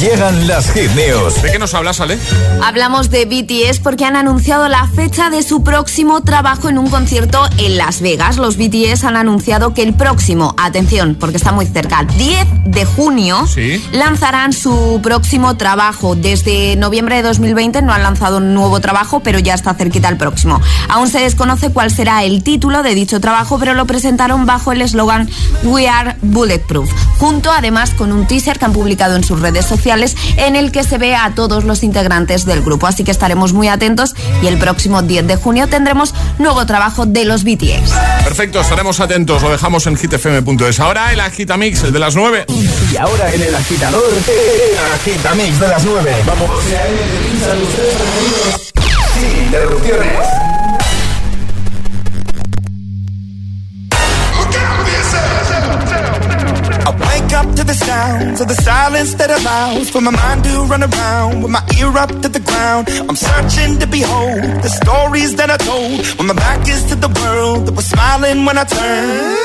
Llegan 0.00 0.46
las 0.48 0.70
hit 0.72 0.90
news. 0.92 1.42
¿De 1.42 1.52
qué 1.52 1.58
nos 1.58 1.74
hablas, 1.74 2.00
Ale? 2.00 2.18
Hablamos 2.62 3.10
de 3.10 3.24
BTS 3.26 3.78
porque 3.80 4.04
han 4.04 4.16
anunciado 4.16 4.68
la 4.68 4.86
fecha 4.88 5.30
de 5.30 5.42
su 5.42 5.62
próximo 5.62 6.22
trabajo 6.22 6.68
en 6.68 6.78
un 6.78 6.88
concierto 6.88 7.46
en 7.58 7.76
Las 7.76 8.00
Vegas. 8.00 8.36
Los 8.36 8.56
BTS 8.56 9.04
han 9.04 9.16
anunciado 9.16 9.74
que 9.74 9.82
el 9.82 9.94
próximo, 9.94 10.54
atención, 10.58 11.16
porque 11.18 11.36
está 11.36 11.52
muy 11.52 11.66
cerca, 11.66 12.04
10 12.04 12.46
de 12.64 12.84
junio, 12.84 13.46
lanzarán 13.92 14.52
su 14.52 15.00
próximo 15.02 15.19
trabajo. 15.56 16.16
Desde 16.16 16.76
noviembre 16.76 17.16
de 17.16 17.22
2020 17.22 17.82
no 17.82 17.92
han 17.92 18.02
lanzado 18.02 18.38
un 18.38 18.54
nuevo 18.54 18.80
trabajo, 18.80 19.20
pero 19.20 19.38
ya 19.38 19.54
está 19.54 19.74
cerquita 19.74 20.08
el 20.08 20.16
próximo. 20.16 20.60
Aún 20.88 21.08
se 21.08 21.20
desconoce 21.20 21.70
cuál 21.70 21.90
será 21.90 22.24
el 22.24 22.42
título 22.42 22.82
de 22.82 22.94
dicho 22.94 23.20
trabajo, 23.20 23.58
pero 23.58 23.74
lo 23.74 23.86
presentaron 23.86 24.46
bajo 24.46 24.72
el 24.72 24.82
eslogan 24.82 25.28
We 25.64 25.88
Are 25.88 26.16
Bulletproof, 26.22 26.90
junto 27.18 27.50
además 27.52 27.90
con 27.90 28.12
un 28.12 28.26
teaser 28.26 28.58
que 28.58 28.64
han 28.64 28.72
publicado 28.72 29.16
en 29.16 29.24
sus 29.24 29.40
redes 29.40 29.66
sociales 29.66 30.16
en 30.36 30.56
el 30.56 30.72
que 30.72 30.84
se 30.84 30.98
ve 30.98 31.14
a 31.14 31.32
todos 31.34 31.64
los 31.64 31.82
integrantes 31.82 32.44
del 32.44 32.62
grupo. 32.62 32.86
Así 32.86 33.04
que 33.04 33.10
estaremos 33.10 33.52
muy 33.52 33.68
atentos 33.68 34.14
y 34.42 34.46
el 34.46 34.58
próximo 34.58 35.02
10 35.02 35.26
de 35.26 35.36
junio 35.36 35.68
tendremos 35.68 36.14
nuevo 36.38 36.64
trabajo 36.66 37.06
de 37.06 37.24
los 37.24 37.44
BTS. 37.44 37.92
Perfecto, 38.24 38.60
estaremos 38.60 39.00
atentos, 39.00 39.42
lo 39.42 39.50
dejamos 39.50 39.86
en 39.86 39.96
hitfm.es. 39.96 40.80
Ahora 40.80 41.12
el 41.12 41.20
Agitamix, 41.20 41.84
el 41.84 41.92
de 41.92 41.98
las 41.98 42.16
9. 42.16 42.46
Y 42.48 42.96
ahora 42.96 43.32
en 43.32 43.42
el 43.42 43.54
agitador, 43.54 44.02
el 44.12 44.92
Agitamix 45.10 45.58
de 45.58 45.66
las 45.66 45.84
9. 45.84 46.16
Vamos. 46.24 46.50
Sin 49.14 49.44
interrupciones. 49.44 50.26
Wake 57.00 57.32
up 57.32 57.54
to 57.56 57.64
the 57.64 57.74
sounds 57.74 58.40
of 58.40 58.46
the 58.46 58.54
silence 58.62 59.14
that 59.14 59.30
allows 59.30 59.90
for 59.90 60.00
my 60.00 60.12
mind 60.12 60.44
to 60.44 60.64
run 60.66 60.84
around 60.84 61.42
with 61.42 61.50
my 61.50 61.62
ear 61.76 61.88
up 61.98 62.10
to 62.22 62.28
the 62.28 62.40
ground. 62.40 62.88
I'm 63.08 63.16
searching 63.16 63.80
to 63.80 63.88
behold 63.88 64.62
the 64.62 64.68
stories 64.68 65.34
that 65.34 65.50
I 65.50 65.56
told 65.56 66.06
when 66.18 66.28
my 66.28 66.34
back 66.34 66.68
is 66.68 66.84
to 66.84 66.94
the 66.94 67.08
world 67.08 67.66
that 67.66 67.74
was 67.74 67.86
smiling 67.86 68.44
when 68.44 68.56
I 68.56 68.64
turned. 68.64 69.40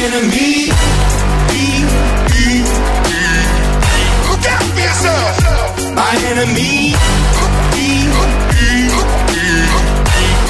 Enemy. 0.00 0.70
Look 4.28 4.44
out 4.46 4.64
for 4.74 4.80
yourself. 4.80 5.94
My 5.94 6.14
enemy. 6.30 6.94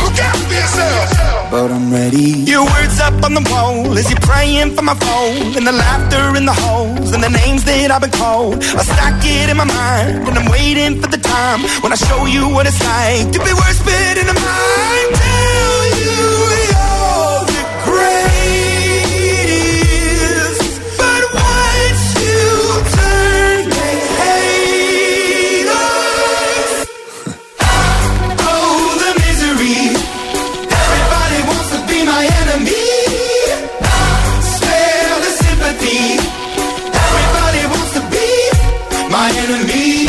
Look 0.02 0.18
out 0.20 0.36
for 0.36 0.54
yourself. 0.54 1.50
But 1.50 1.70
I'm 1.72 1.90
ready. 1.90 2.44
Your 2.44 2.64
words 2.64 3.00
up 3.00 3.24
on 3.24 3.32
the 3.32 3.44
wall 3.50 3.96
as 3.96 4.10
you're 4.10 4.20
praying 4.20 4.74
for 4.76 4.82
my 4.82 4.94
phone. 4.94 5.56
And 5.56 5.66
the 5.66 5.72
laughter 5.72 6.36
in 6.36 6.44
the 6.44 6.52
holes 6.52 7.12
and 7.12 7.22
the 7.22 7.30
names 7.30 7.64
that 7.64 7.90
I've 7.90 8.02
been 8.02 8.10
called. 8.10 8.62
I 8.62 8.82
stack 8.84 9.24
it 9.24 9.48
in 9.48 9.56
my 9.56 9.64
mind 9.64 10.28
and 10.28 10.38
I'm 10.38 10.50
waiting 10.50 11.00
for 11.00 11.08
the 11.08 11.18
time 11.18 11.60
when 11.82 11.92
I 11.92 11.96
show 11.96 12.26
you 12.26 12.48
what 12.52 12.66
it's 12.66 12.80
like 12.84 13.32
to 13.32 13.38
be 13.38 13.52
worse 13.52 13.80
fit 13.80 14.18
in 14.18 14.28
a 14.28 14.34
mind. 14.34 15.57
My 39.18 39.30
enemy. 39.44 40.06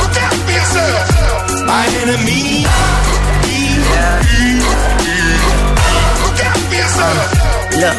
Look 0.00 0.16
out 0.24 0.36
for 0.44 0.52
yourself. 0.58 1.66
My 1.70 1.84
enemy. 2.02 2.64
Look 6.24 6.40
out 6.48 6.60
for 6.68 6.76
yourself. 6.82 7.26
Look, 7.82 7.98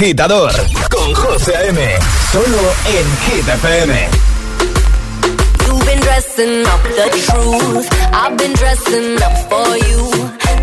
agitador 0.00 0.50
con 0.88 1.14
José 1.14 1.54
A.M. 1.56 1.78
Solo 2.32 2.72
en 2.86 3.06
Hit 3.26 3.46
FM. 3.46 4.08
You've 5.66 5.84
been 5.84 6.00
dressing 6.00 6.64
up 6.64 6.82
the 6.84 7.10
truth. 7.26 7.86
I've 8.10 8.34
been 8.38 8.54
dressing 8.54 9.22
up 9.22 9.36
for 9.50 9.76
you. 9.76 10.10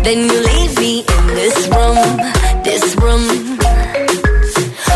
Then 0.02 0.28
you 0.28 0.40
leave 0.42 0.76
me 0.80 1.04
in 1.06 1.26
this 1.36 1.68
room, 1.68 2.16
this 2.64 2.96
room. 2.96 3.58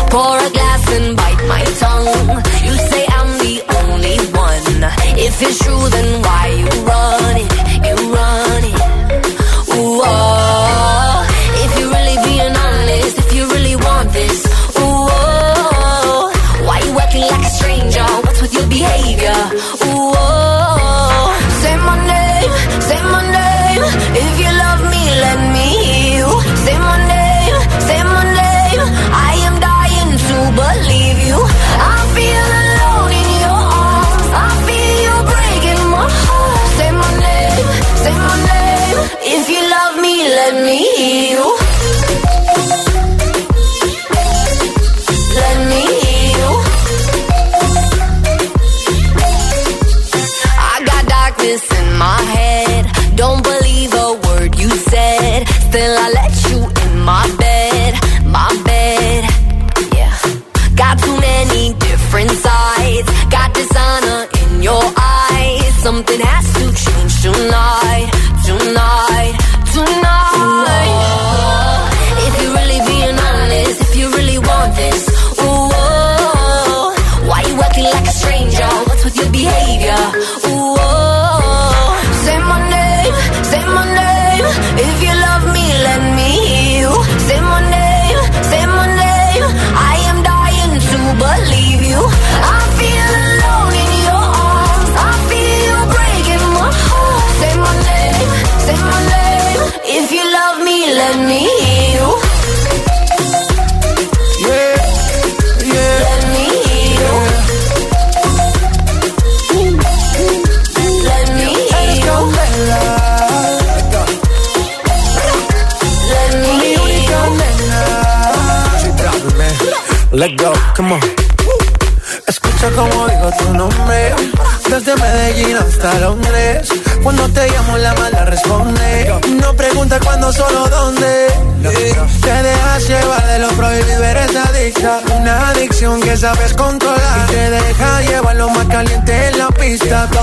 Pour 0.09 0.37
a 0.37 0.49
glass 0.49 0.91
and 0.91 1.15
bite 1.15 1.43
my 1.47 1.63
tongue. 1.79 2.43
You 2.65 2.73
say 2.91 3.05
I'm 3.17 3.37
the 3.39 3.63
only 3.79 4.17
one. 4.35 4.83
If 5.17 5.41
it's 5.41 5.59
true, 5.59 5.87
then 5.87 6.21
why 6.21 6.47
you 6.49 6.67
run 6.83 7.72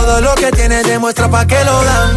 Todo 0.01 0.19
lo 0.23 0.35
que 0.35 0.51
tienes 0.53 0.83
demuestra 0.87 1.29
pa' 1.29 1.47
que 1.47 1.63
lo 1.63 1.85
dan. 1.85 2.11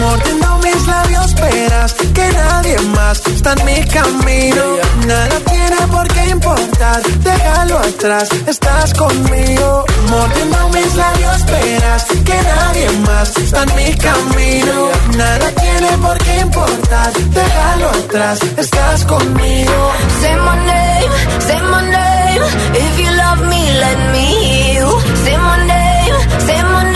Mordiendo 0.00 0.58
mis 0.64 0.86
labios, 0.86 1.34
verás 1.34 1.92
que 1.92 2.26
nadie 2.32 2.78
más 2.96 3.20
está 3.26 3.52
en 3.52 3.64
mi 3.66 3.80
camino. 3.96 4.64
Nada 5.06 5.36
tiene 5.52 5.80
por 5.94 6.08
qué 6.08 6.22
importar, 6.30 7.02
déjalo 7.28 7.78
atrás, 7.78 8.28
estás 8.46 8.94
conmigo. 8.94 9.84
Mordiendo 10.10 10.68
mis 10.70 10.94
labios, 10.94 11.44
verás 11.44 12.04
que 12.28 12.38
nadie 12.52 12.88
más 13.06 13.36
está 13.36 13.62
en 13.64 13.76
mi 13.76 13.94
camino. 14.08 14.74
Nada 15.16 15.48
tiene 15.62 15.90
por 15.98 16.16
qué 16.18 16.38
importar, 16.40 17.12
déjalo 17.12 17.88
atrás, 17.90 18.38
estás 18.56 19.04
conmigo. 19.04 19.92
Say 20.20 20.36
my 20.36 20.56
name, 20.70 21.12
say 21.46 21.60
my 21.72 21.80
name. 21.96 22.42
If 22.84 22.98
you 22.98 23.10
love 23.22 23.40
me, 23.50 23.62
let 23.84 23.98
me 24.12 24.24
hear 24.24 24.80
you. 24.80 24.90
Say 25.24 25.36
my 25.36 25.56
name, 25.66 26.16
say 26.46 26.62
my 26.62 26.82
name. 26.84 26.95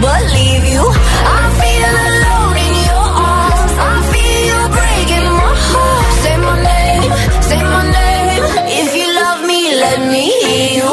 Believe 0.00 0.64
you. 0.74 0.84
I 0.84 1.42
feel 1.60 1.92
alone 2.08 2.56
in 2.66 2.74
your 2.88 3.08
arms. 3.30 3.72
I 3.78 3.94
feel 4.12 4.40
you 4.50 4.60
breaking 4.76 5.28
my 5.40 5.52
heart. 5.70 6.06
Say 6.22 6.36
my 6.36 6.54
name, 6.70 7.12
say 7.48 7.62
my 7.62 7.82
name. 7.98 8.42
If 8.80 8.88
you 8.96 9.06
love 9.20 9.40
me, 9.46 9.60
let 9.84 9.98
me 10.12 10.24
hear 10.42 10.68
you. 10.80 10.90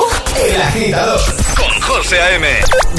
El 0.54 0.62
agitador 0.62 1.20
con 1.58 1.72
José 1.82 2.20
A.M. 2.22 2.47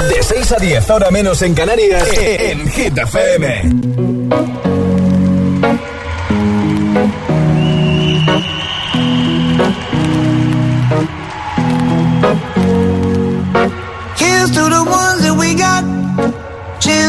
De 0.09 0.23
6 0.23 0.51
a 0.51 0.57
10, 0.57 0.89
ahora 0.89 1.11
menos 1.11 1.41
en 1.41 1.53
Canarias, 1.53 2.07
en 2.17 2.69
Hit 2.71 2.97
FM. 2.97 4.90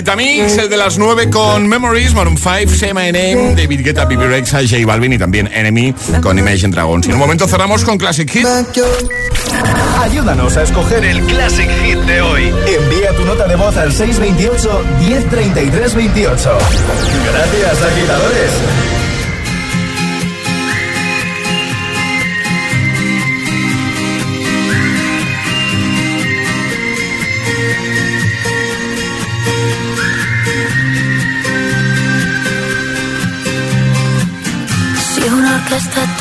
Agitamix, 0.00 0.56
el 0.56 0.70
de 0.70 0.78
las 0.78 0.96
9 0.96 1.28
con 1.28 1.68
Memories, 1.68 2.14
Maroon 2.14 2.38
5, 2.38 2.74
Say 2.74 2.94
My 2.94 3.12
Name, 3.12 3.54
David 3.54 3.84
Guetta, 3.84 4.06
Bibi 4.06 4.24
Rexa, 4.24 4.60
J 4.62 4.86
Balvin 4.86 5.12
y 5.12 5.18
también 5.18 5.46
Enemy 5.52 5.94
con 6.22 6.38
Imagine 6.38 6.72
Dragons. 6.72 7.06
Y 7.06 7.10
en 7.10 7.16
un 7.16 7.20
momento 7.20 7.46
cerramos 7.46 7.84
con 7.84 7.98
Classic 7.98 8.28
Hit. 8.30 8.46
Ayúdanos 10.00 10.56
a 10.56 10.62
escoger 10.62 11.04
el 11.04 11.22
Classic 11.24 11.68
Hit 11.82 11.98
de 11.98 12.22
hoy. 12.22 12.44
Envía 12.44 13.14
tu 13.14 13.26
nota 13.26 13.46
de 13.46 13.56
voz 13.56 13.76
al 13.76 13.92
628 13.92 14.84
1033 15.00 15.94
28. 15.94 16.58
Gracias, 17.32 17.82
agitadores. 17.82 18.99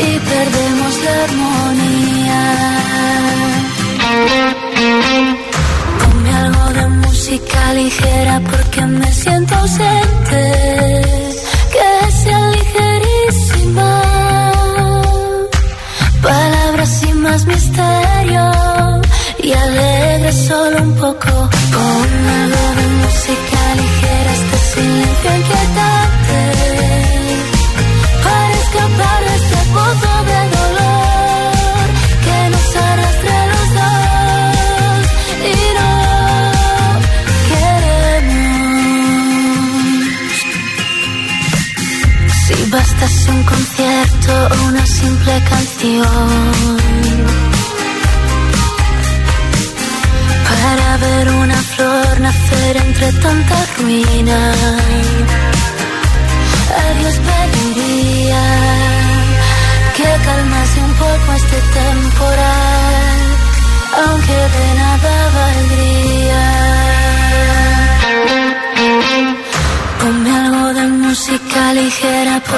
y 0.00 0.18
perdemos 0.18 0.92
la 1.04 1.24
armonía. 1.24 2.42
Ponme 6.00 6.34
algo 6.34 6.66
de 6.78 6.88
música 6.88 7.74
ligera 7.74 8.40
porque 8.50 8.80
me 8.86 9.12
siento 9.12 9.54
ausente. 9.54 10.42
Que 11.74 12.12
sea 12.22 12.50
ligerísima. 12.50 13.90
Palabras 16.22 16.88
sin 17.00 17.20
más 17.22 17.46
misterio 17.46 18.50
y 19.42 19.52
alegre 19.52 20.32
solo 20.32 20.82
un 20.82 20.94
poco. 20.96 21.32
Ponme 21.74 22.32
algo 22.44 22.64
de 22.78 22.86
música 23.02 23.60
ligera, 23.80 24.32
este 24.32 24.58
silencio 24.72 25.30
inquietante. 25.36 25.61
Bastase 43.02 43.30
un 43.32 43.42
concierto 43.42 44.32
o 44.32 44.68
una 44.68 44.86
simple 44.86 45.42
canción 45.50 46.06
para 50.48 50.96
ver 50.98 51.28
una 51.30 51.56
flor 51.56 52.20
nacer 52.20 52.76
entre 52.76 53.12
tanta 53.14 53.56
ruina. 53.78 54.52
A 56.78 56.98
Dios 56.98 57.16
pediría 57.28 58.44
que 59.96 60.08
calmase 60.24 60.80
un 60.88 60.94
poco 60.94 61.32
este 61.40 61.58
temporal, 61.80 61.91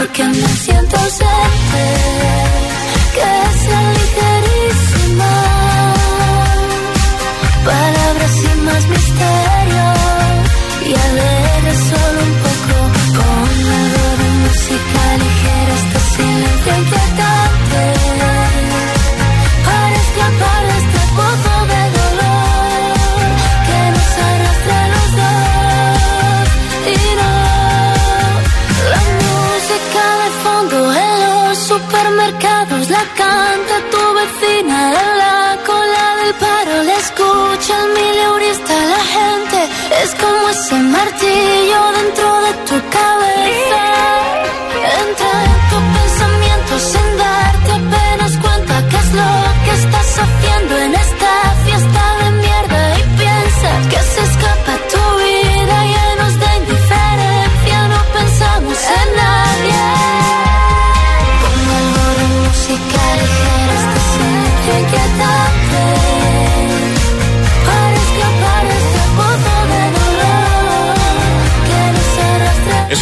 porque 0.05 0.22
me 0.22 0.34
siento 0.34 0.96
ausente, 0.98 2.34
ese 41.07 41.34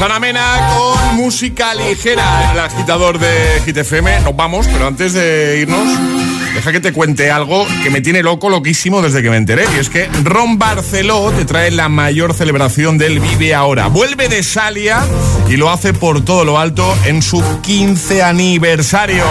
arrastra. 0.02 0.06
Es 0.06 0.12
Ana 0.12 0.18
Mena 0.18 0.68
con 0.76 1.16
música 1.16 1.74
ligera 1.74 2.44
en 2.44 2.50
el 2.50 2.60
agitador 2.60 3.18
de 3.18 3.62
Hit 3.64 3.76
FM. 3.76 4.20
Nos 4.20 4.36
vamos, 4.36 4.66
pero 4.66 4.86
antes 4.86 5.12
de 5.12 5.60
irnos, 5.60 5.86
deja 6.54 6.72
que 6.72 6.80
te 6.80 6.92
cuente 6.92 7.30
algo 7.30 7.66
que 7.82 7.90
me 7.90 8.00
tiene 8.00 8.22
loco, 8.22 8.48
loquísimo 8.48 9.02
desde 9.02 9.22
que 9.22 9.30
me 9.30 9.36
enteré. 9.36 9.64
Y 9.74 9.78
es 9.78 9.88
que 9.88 10.08
Ron 10.24 10.58
Barceló 10.58 11.30
te 11.32 11.44
trae 11.44 11.70
la 11.70 11.88
mayor 11.88 12.34
celebración 12.34 12.98
del 12.98 13.20
Vive 13.20 13.54
Ahora. 13.54 13.88
Vuelve 13.88 14.28
de 14.28 14.42
Salia 14.42 15.02
y 15.48 15.56
lo 15.56 15.70
hace 15.70 15.92
por 15.92 16.24
todo 16.24 16.44
lo 16.44 16.58
alto 16.58 16.96
en 17.04 17.22
su 17.22 17.42
15 17.62 18.22
aniversario. 18.22 19.24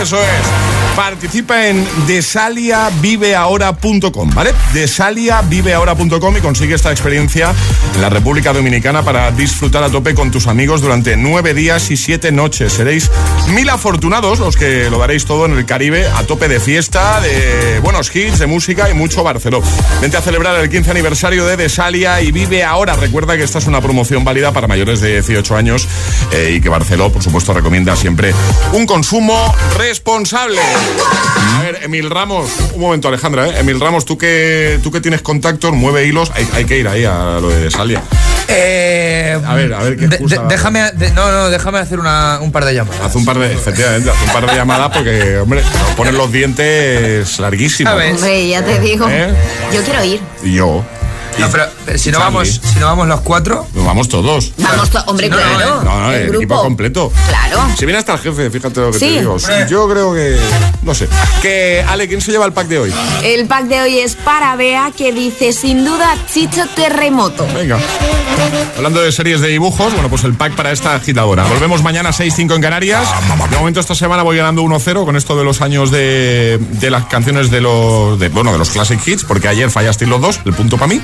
Eso 0.00 0.18
es. 0.20 0.65
Participa 0.96 1.68
en 1.68 1.86
desaliaviveahora.com, 2.06 4.30
¿vale? 4.34 4.54
Desaliaviveahora.com 4.72 6.38
y 6.38 6.40
consigue 6.40 6.74
esta 6.74 6.90
experiencia 6.90 7.52
en 7.94 8.00
la 8.00 8.08
República 8.08 8.54
Dominicana 8.54 9.02
para 9.02 9.30
disfrutar 9.30 9.84
a 9.84 9.90
tope 9.90 10.14
con 10.14 10.30
tus 10.30 10.46
amigos 10.46 10.80
durante 10.80 11.18
nueve 11.18 11.52
días 11.52 11.90
y 11.90 11.98
siete 11.98 12.32
noches. 12.32 12.72
Seréis 12.72 13.10
mil 13.48 13.68
afortunados 13.68 14.38
los 14.38 14.56
que 14.56 14.88
lo 14.88 14.98
daréis 14.98 15.26
todo 15.26 15.44
en 15.44 15.52
el 15.52 15.66
Caribe 15.66 16.08
a 16.08 16.24
tope 16.24 16.48
de 16.48 16.60
fiesta, 16.60 17.20
de 17.20 17.78
buenos 17.80 18.16
hits, 18.16 18.38
de 18.38 18.46
música 18.46 18.88
y 18.88 18.94
mucho 18.94 19.22
Barceló. 19.22 19.62
Vente 20.00 20.16
a 20.16 20.22
celebrar 20.22 20.58
el 20.58 20.70
15 20.70 20.92
aniversario 20.92 21.44
de 21.44 21.58
Desalia 21.58 22.22
y 22.22 22.32
vive 22.32 22.64
ahora. 22.64 22.96
Recuerda 22.96 23.36
que 23.36 23.42
esta 23.42 23.58
es 23.58 23.66
una 23.66 23.82
promoción 23.82 24.24
válida 24.24 24.50
para 24.52 24.66
mayores 24.66 25.02
de 25.02 25.20
18 25.20 25.56
años 25.56 25.86
eh, 26.32 26.54
y 26.56 26.62
que 26.62 26.70
Barceló, 26.70 27.12
por 27.12 27.22
supuesto, 27.22 27.52
recomienda 27.52 27.94
siempre 27.96 28.32
un 28.72 28.86
consumo 28.86 29.54
responsable. 29.76 30.62
A 31.56 31.62
ver, 31.62 31.80
Emil 31.82 32.10
Ramos, 32.10 32.50
un 32.74 32.80
momento, 32.80 33.08
Alejandra, 33.08 33.48
¿eh? 33.48 33.54
Emil 33.60 33.80
Ramos, 33.80 34.04
tú 34.04 34.16
que, 34.18 34.78
tú 34.82 34.90
que 34.90 35.00
tienes 35.00 35.22
contactos, 35.22 35.72
mueve 35.72 36.04
hilos, 36.06 36.30
hay, 36.34 36.46
hay 36.54 36.64
que 36.64 36.78
ir 36.78 36.86
ahí 36.88 37.04
a 37.04 37.38
lo 37.40 37.48
de 37.48 37.64
Desalia. 37.64 38.02
Eh, 38.48 39.36
A 39.44 39.54
ver, 39.54 39.72
a 39.74 39.78
ver 39.82 39.96
qué 39.96 40.06
de- 40.06 40.18
déjame, 40.48 40.92
de- 40.92 41.10
no, 41.12 41.30
no, 41.32 41.48
déjame 41.50 41.78
hacer 41.78 41.98
una- 41.98 42.38
un 42.40 42.52
par 42.52 42.64
de 42.64 42.74
llamadas. 42.74 43.00
Haz 43.00 43.16
un 43.16 43.24
par 43.24 43.38
de, 43.38 43.52
efectivamente, 43.52 44.10
haz 44.10 44.16
un 44.24 44.32
par 44.32 44.48
de 44.48 44.54
llamadas 44.54 44.90
porque, 44.94 45.38
hombre, 45.38 45.62
nos 45.62 45.90
ponen 45.96 46.16
los 46.16 46.30
dientes 46.30 47.38
larguísimos. 47.40 47.92
A 47.92 47.96
ver. 47.96 48.12
Hombre, 48.14 48.48
ya 48.48 48.64
te 48.64 48.78
digo. 48.80 49.08
¿Eh? 49.10 49.28
Yo 49.72 49.82
quiero 49.82 50.04
ir. 50.04 50.20
Y 50.44 50.52
yo. 50.54 50.84
No, 51.38 51.48
pero 51.50 51.64
eh, 51.86 51.98
si 51.98 52.10
no, 52.10 52.18
vamos, 52.18 52.60
si 52.62 52.78
no 52.78 52.86
vamos 52.86 53.06
los 53.08 53.20
cuatro. 53.20 53.66
Pues 53.72 53.84
vamos 53.84 54.08
todos. 54.08 54.52
Vamos, 54.58 54.90
to- 54.90 55.02
hombre, 55.06 55.28
No, 55.28 55.36
no, 55.36 55.42
claro. 55.42 55.82
No, 55.82 56.00
no, 56.00 56.08
el 56.12 56.14
el 56.22 56.22
grupo. 56.28 56.38
equipo 56.42 56.62
completo. 56.62 57.12
Claro. 57.28 57.68
Si 57.78 57.84
viene 57.84 57.98
hasta 57.98 58.14
el 58.14 58.18
jefe, 58.20 58.50
fíjate 58.50 58.80
lo 58.80 58.90
que 58.92 58.98
Sí. 58.98 59.06
te 59.06 59.18
digo. 59.20 59.36
Yo 59.68 59.88
creo 59.88 60.14
que. 60.14 60.36
No 60.82 60.94
sé. 60.94 61.08
Que, 61.42 61.84
Ale, 61.86 62.08
¿quién 62.08 62.20
se 62.20 62.30
lleva 62.32 62.46
el 62.46 62.52
pack 62.52 62.68
de 62.68 62.78
hoy? 62.78 62.94
El 63.22 63.46
pack 63.46 63.64
de 63.66 63.80
hoy 63.82 63.98
es 63.98 64.14
para 64.16 64.56
Bea 64.56 64.92
que 64.96 65.12
dice 65.12 65.52
sin 65.52 65.84
duda 65.84 66.14
Chicho 66.32 66.62
Terremoto. 66.74 67.46
Venga. 67.54 67.78
Hablando 68.76 69.00
de 69.02 69.12
series 69.12 69.40
de 69.40 69.48
dibujos, 69.48 69.92
bueno, 69.92 70.08
pues 70.08 70.24
el 70.24 70.34
pack 70.34 70.54
para 70.54 70.70
esta 70.72 70.94
agitadora. 70.94 71.44
Volvemos 71.44 71.82
mañana 71.82 72.10
6-5 72.12 72.54
en 72.54 72.62
Canarias. 72.62 73.06
De 73.50 73.56
momento 73.56 73.80
esta 73.80 73.94
semana 73.94 74.22
voy 74.22 74.36
ganando 74.36 74.62
1-0 74.62 75.04
con 75.04 75.16
esto 75.16 75.36
de 75.36 75.44
los 75.44 75.60
años 75.60 75.90
de, 75.90 76.58
de 76.60 76.90
las 76.90 77.06
canciones 77.06 77.50
de 77.50 77.60
los, 77.60 78.18
de, 78.18 78.28
bueno, 78.28 78.52
de 78.52 78.58
los 78.58 78.70
classic 78.70 79.00
hits, 79.06 79.24
porque 79.24 79.48
ayer 79.48 79.70
fallasteis 79.70 80.08
los 80.10 80.20
dos, 80.20 80.40
el 80.44 80.52
punto 80.52 80.76
para 80.76 80.88
mí. 80.88 81.00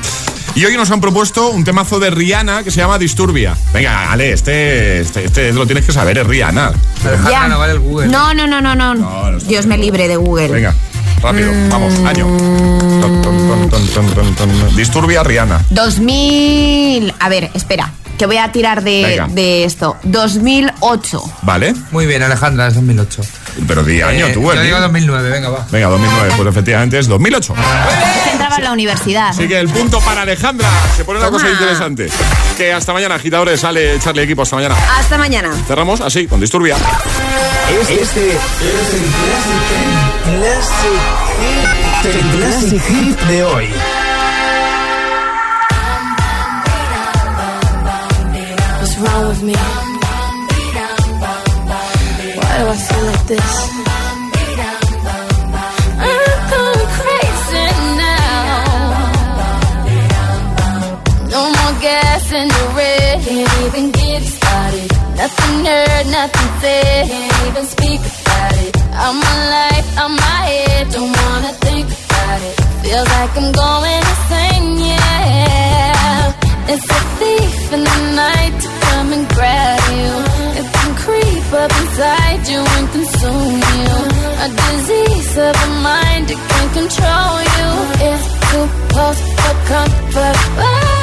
Y 0.54 0.64
hoy 0.66 0.76
nos 0.76 0.90
han 0.90 1.00
propuesto 1.00 1.48
un 1.48 1.64
temazo 1.64 1.98
de 1.98 2.10
Rihanna 2.10 2.62
que 2.62 2.70
se 2.70 2.78
llama 2.80 2.98
Disturbia. 2.98 3.56
Venga, 3.72 4.12
Ale, 4.12 4.32
este, 4.32 5.00
este, 5.00 5.24
este 5.24 5.52
lo 5.52 5.66
tienes 5.66 5.84
que 5.86 5.92
saber, 5.92 6.18
es 6.18 6.26
Rihanna. 6.26 6.72
Ya. 7.30 7.48
no 7.48 7.58
vale 7.58 7.72
el 7.72 7.80
Google. 7.80 8.08
No, 8.08 8.34
no, 8.34 8.46
no, 8.46 8.60
no, 8.60 8.74
no. 8.74 8.94
no 8.94 9.36
está 9.36 9.48
Dios 9.48 9.66
me 9.66 9.78
libre 9.78 10.08
de 10.08 10.16
Google. 10.16 10.48
Venga, 10.48 10.74
rápido, 11.22 11.50
vamos, 11.70 11.94
año. 12.04 12.26
Mm. 12.28 13.00
Ton, 13.00 13.22
ton, 13.22 13.48
ton, 13.48 13.70
ton, 13.70 13.88
ton, 13.88 14.14
ton, 14.14 14.34
ton. 14.34 14.76
Disturbia 14.76 15.22
Rihanna. 15.22 15.64
2000. 15.70 17.14
A 17.18 17.28
ver, 17.30 17.50
espera, 17.54 17.90
que 18.22 18.26
voy 18.26 18.36
a 18.36 18.52
tirar 18.52 18.84
de, 18.84 19.20
de 19.30 19.64
esto. 19.64 19.96
2008. 20.04 21.22
¿Vale? 21.42 21.74
Muy 21.90 22.06
bien, 22.06 22.22
Alejandra, 22.22 22.68
es 22.68 22.74
2008. 22.74 23.20
Pero 23.66 23.82
di 23.82 24.00
año 24.00 24.28
Eh, 24.28 24.30
tú, 24.32 24.42
Yo 24.44 24.52
digo 24.52 24.62
mío. 24.62 24.80
2009, 24.80 25.28
venga, 25.28 25.48
va. 25.48 25.66
Venga, 25.72 25.88
2009, 25.88 26.34
pues 26.36 26.48
efectivamente 26.48 27.00
es 27.00 27.08
2008. 27.08 27.52
Es 27.56 28.22
que 28.22 28.30
entraba 28.30 28.56
en 28.58 28.62
la 28.62 28.70
universidad. 28.72 29.30
Así 29.30 29.48
que 29.48 29.58
el 29.58 29.68
punto 29.68 29.98
para 30.02 30.22
Alejandra. 30.22 30.68
Se 30.96 31.04
pone 31.04 31.18
una 31.18 31.26
Toma. 31.30 31.38
cosa 31.40 31.50
interesante. 31.50 32.08
Que 32.56 32.72
hasta 32.72 32.92
mañana, 32.92 33.16
agitadores, 33.16 33.58
sale 33.58 33.98
Charlie 33.98 34.22
Equipo, 34.22 34.42
hasta 34.42 34.54
mañana. 34.54 34.76
Hasta 35.00 35.18
mañana. 35.18 35.50
Cerramos 35.66 36.00
así, 36.00 36.28
con 36.28 36.38
Disturbia. 36.38 36.76
Este 37.90 38.02
es 38.02 38.16
el 38.16 39.02
Classic, 40.38 41.00
el 42.04 42.38
Classic 42.38 42.82
Hit 42.86 43.20
de 43.22 43.42
hoy. 43.42 43.66
Wrong 49.02 49.28
with 49.28 49.42
me? 49.42 49.54
Why 52.38 52.52
do 52.58 52.64
I 52.74 52.76
feel 52.86 53.04
like 53.10 53.26
this? 53.32 53.52
I'm 56.04 56.40
going 56.54 56.86
crazy 56.98 57.68
now. 58.02 58.22
No 61.34 61.40
more 61.56 61.74
gas 61.80 62.24
in 62.32 62.46
the 62.48 62.64
red. 62.78 63.16
Can't 63.26 63.52
even 63.66 63.86
get 63.90 64.22
started. 64.22 64.90
Nothing 65.20 65.56
heard, 65.66 66.06
nothing 66.18 66.50
said. 66.60 67.08
Can't 67.08 67.46
even 67.48 67.64
speak 67.74 68.00
about 68.00 68.56
it. 68.66 68.72
I'm 69.04 69.16
my 69.26 69.36
life, 69.56 69.88
I'm 69.98 70.12
my 70.16 70.40
head. 70.52 70.84
Don't 70.92 71.12
wanna 71.22 71.52
think 71.64 71.86
about 71.86 72.40
it. 72.48 72.54
Feels 72.82 73.08
like 73.16 73.32
I'm 73.40 73.50
going 73.52 74.02
insane, 74.10 74.68
yeah. 74.86 75.51
It's 76.68 76.84
a 76.84 77.00
thief 77.18 77.72
in 77.72 77.82
the 77.82 77.98
night 78.14 78.54
to 78.62 78.68
come 78.86 79.12
and 79.12 79.28
grab 79.34 79.82
you. 79.90 80.12
It 80.60 80.66
can 80.72 80.94
creep 81.04 81.48
up 81.52 81.72
inside 81.82 82.42
you 82.46 82.60
and 82.76 82.86
consume 82.96 83.60
you. 83.78 83.94
A 84.44 84.48
disease 84.62 85.36
of 85.38 85.52
the 85.62 85.70
mind, 85.82 86.30
it 86.30 86.38
can 86.52 86.66
control 86.78 87.34
you. 87.56 87.70
It's 88.08 88.26
too 88.48 88.66
close 88.92 89.20
for 89.40 89.54
comfort. 89.66 91.01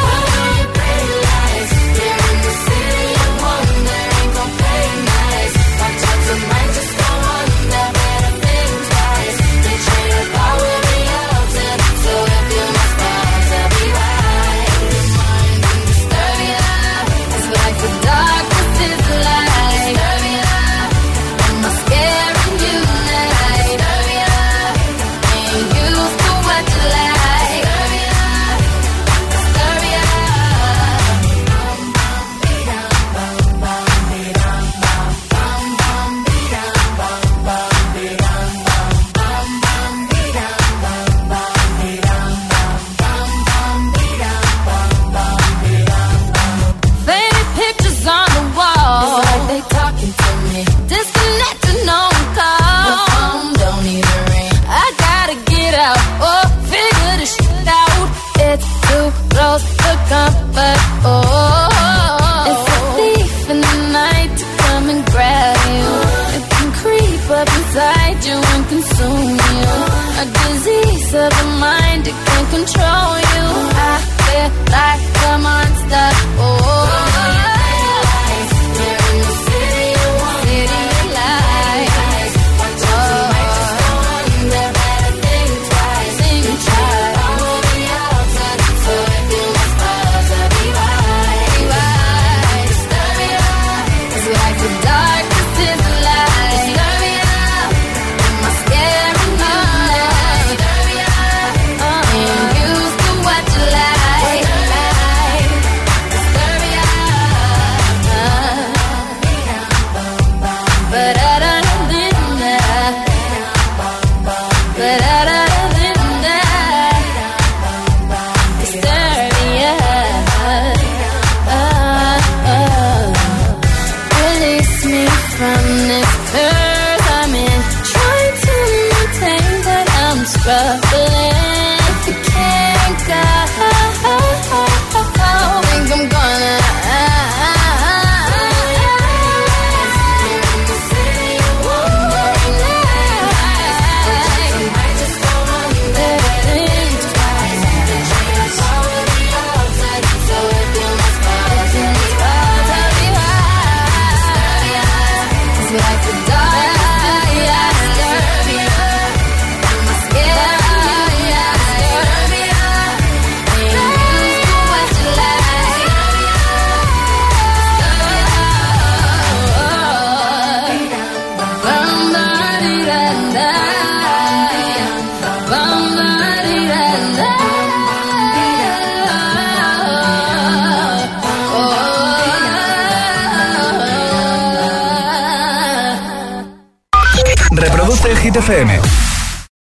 FM. 188.40 188.89